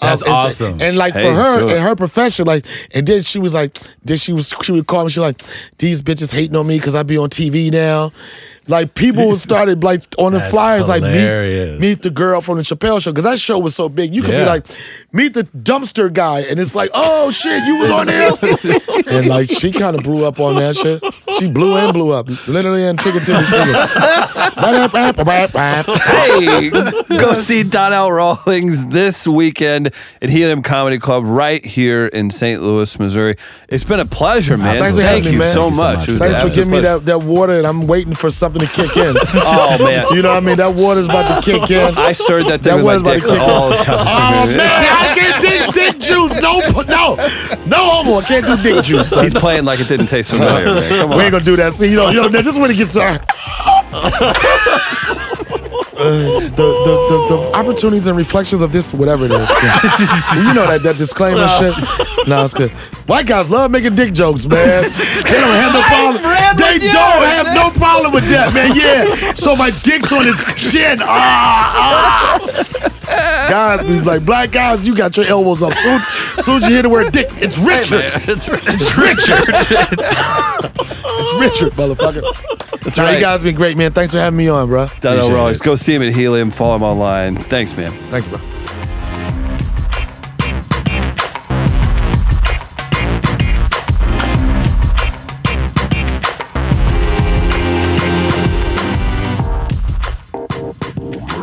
[0.00, 0.80] That's um, it's- awesome.
[0.82, 4.16] And like Hey, for her in her profession, like, and then she was like, then
[4.16, 5.10] she was she would call me.
[5.10, 5.40] She was like,
[5.78, 8.12] these bitches hating on me because I be on TV now.
[8.68, 12.62] Like people started like on the That's flyers like meet meet the girl from the
[12.62, 14.14] Chappelle show because that show was so big.
[14.14, 14.40] You could Yeah.
[14.44, 14.66] be like
[15.12, 18.32] meet the dumpster guy and it's like oh shit you was on there
[19.10, 21.02] and like she kind of blew up on that shit.
[21.38, 23.42] She blew and blew up literally and figuratively.
[23.42, 25.28] speaking.
[25.96, 26.70] hey,
[27.18, 32.60] go see Donnell Rawlings this weekend at Helium Comedy Club right here in St.
[32.62, 33.36] Louis, Missouri.
[33.68, 34.78] It's been a pleasure, man.
[34.78, 35.54] Thanks for Thank having me, you man.
[35.54, 35.98] so Thank you so much.
[35.98, 36.08] much.
[36.08, 38.57] It was Thanks an for giving me that, that water and I'm waiting for something
[38.60, 39.16] to kick in.
[39.34, 40.56] Oh man, You know what I mean?
[40.56, 41.96] That water's about to kick in.
[41.98, 43.98] I stirred that thing That with was my about dick to all the time.
[44.00, 46.34] Oh man, I can't dick dick juice.
[46.40, 47.16] No, no,
[47.66, 48.18] no homo.
[48.18, 49.10] I can't do dick juice.
[49.10, 49.24] Son.
[49.24, 50.66] He's playing like it didn't taste familiar.
[50.66, 50.90] Man.
[50.90, 51.72] Come We ain't gonna do that.
[51.72, 53.22] See, you know, you know, this is when it gets started.
[56.00, 59.48] Uh, the, the, the, the opportunities and reflections of this, whatever it is.
[59.50, 61.74] you know that, that disclaimer shit.
[62.28, 62.70] No, it's good.
[63.08, 64.58] White guys love making dick jokes, man.
[64.58, 66.22] They don't have no problem.
[66.56, 68.76] They don't have no problem with that, man.
[68.76, 69.32] Yeah.
[69.34, 70.98] So my dick's on his chin.
[71.02, 73.48] Ah, ah.
[73.48, 75.72] Guys be like, black guys, you got your elbows up.
[75.74, 76.00] Soon,
[76.44, 78.04] soon as you hear the word dick, it's Richard.
[78.28, 79.44] It's, It's Richard.
[79.48, 82.22] it's Richard, motherfucker.
[82.96, 83.14] Nah, right.
[83.16, 83.92] You guys been great, man.
[83.92, 84.86] Thanks for having me on, bro.
[85.00, 85.60] Donnell Appreciate Rawlings.
[85.60, 86.50] Go see him at Helium.
[86.50, 87.36] Follow him online.
[87.36, 87.92] Thanks, man.
[88.10, 88.57] Thank you, bro.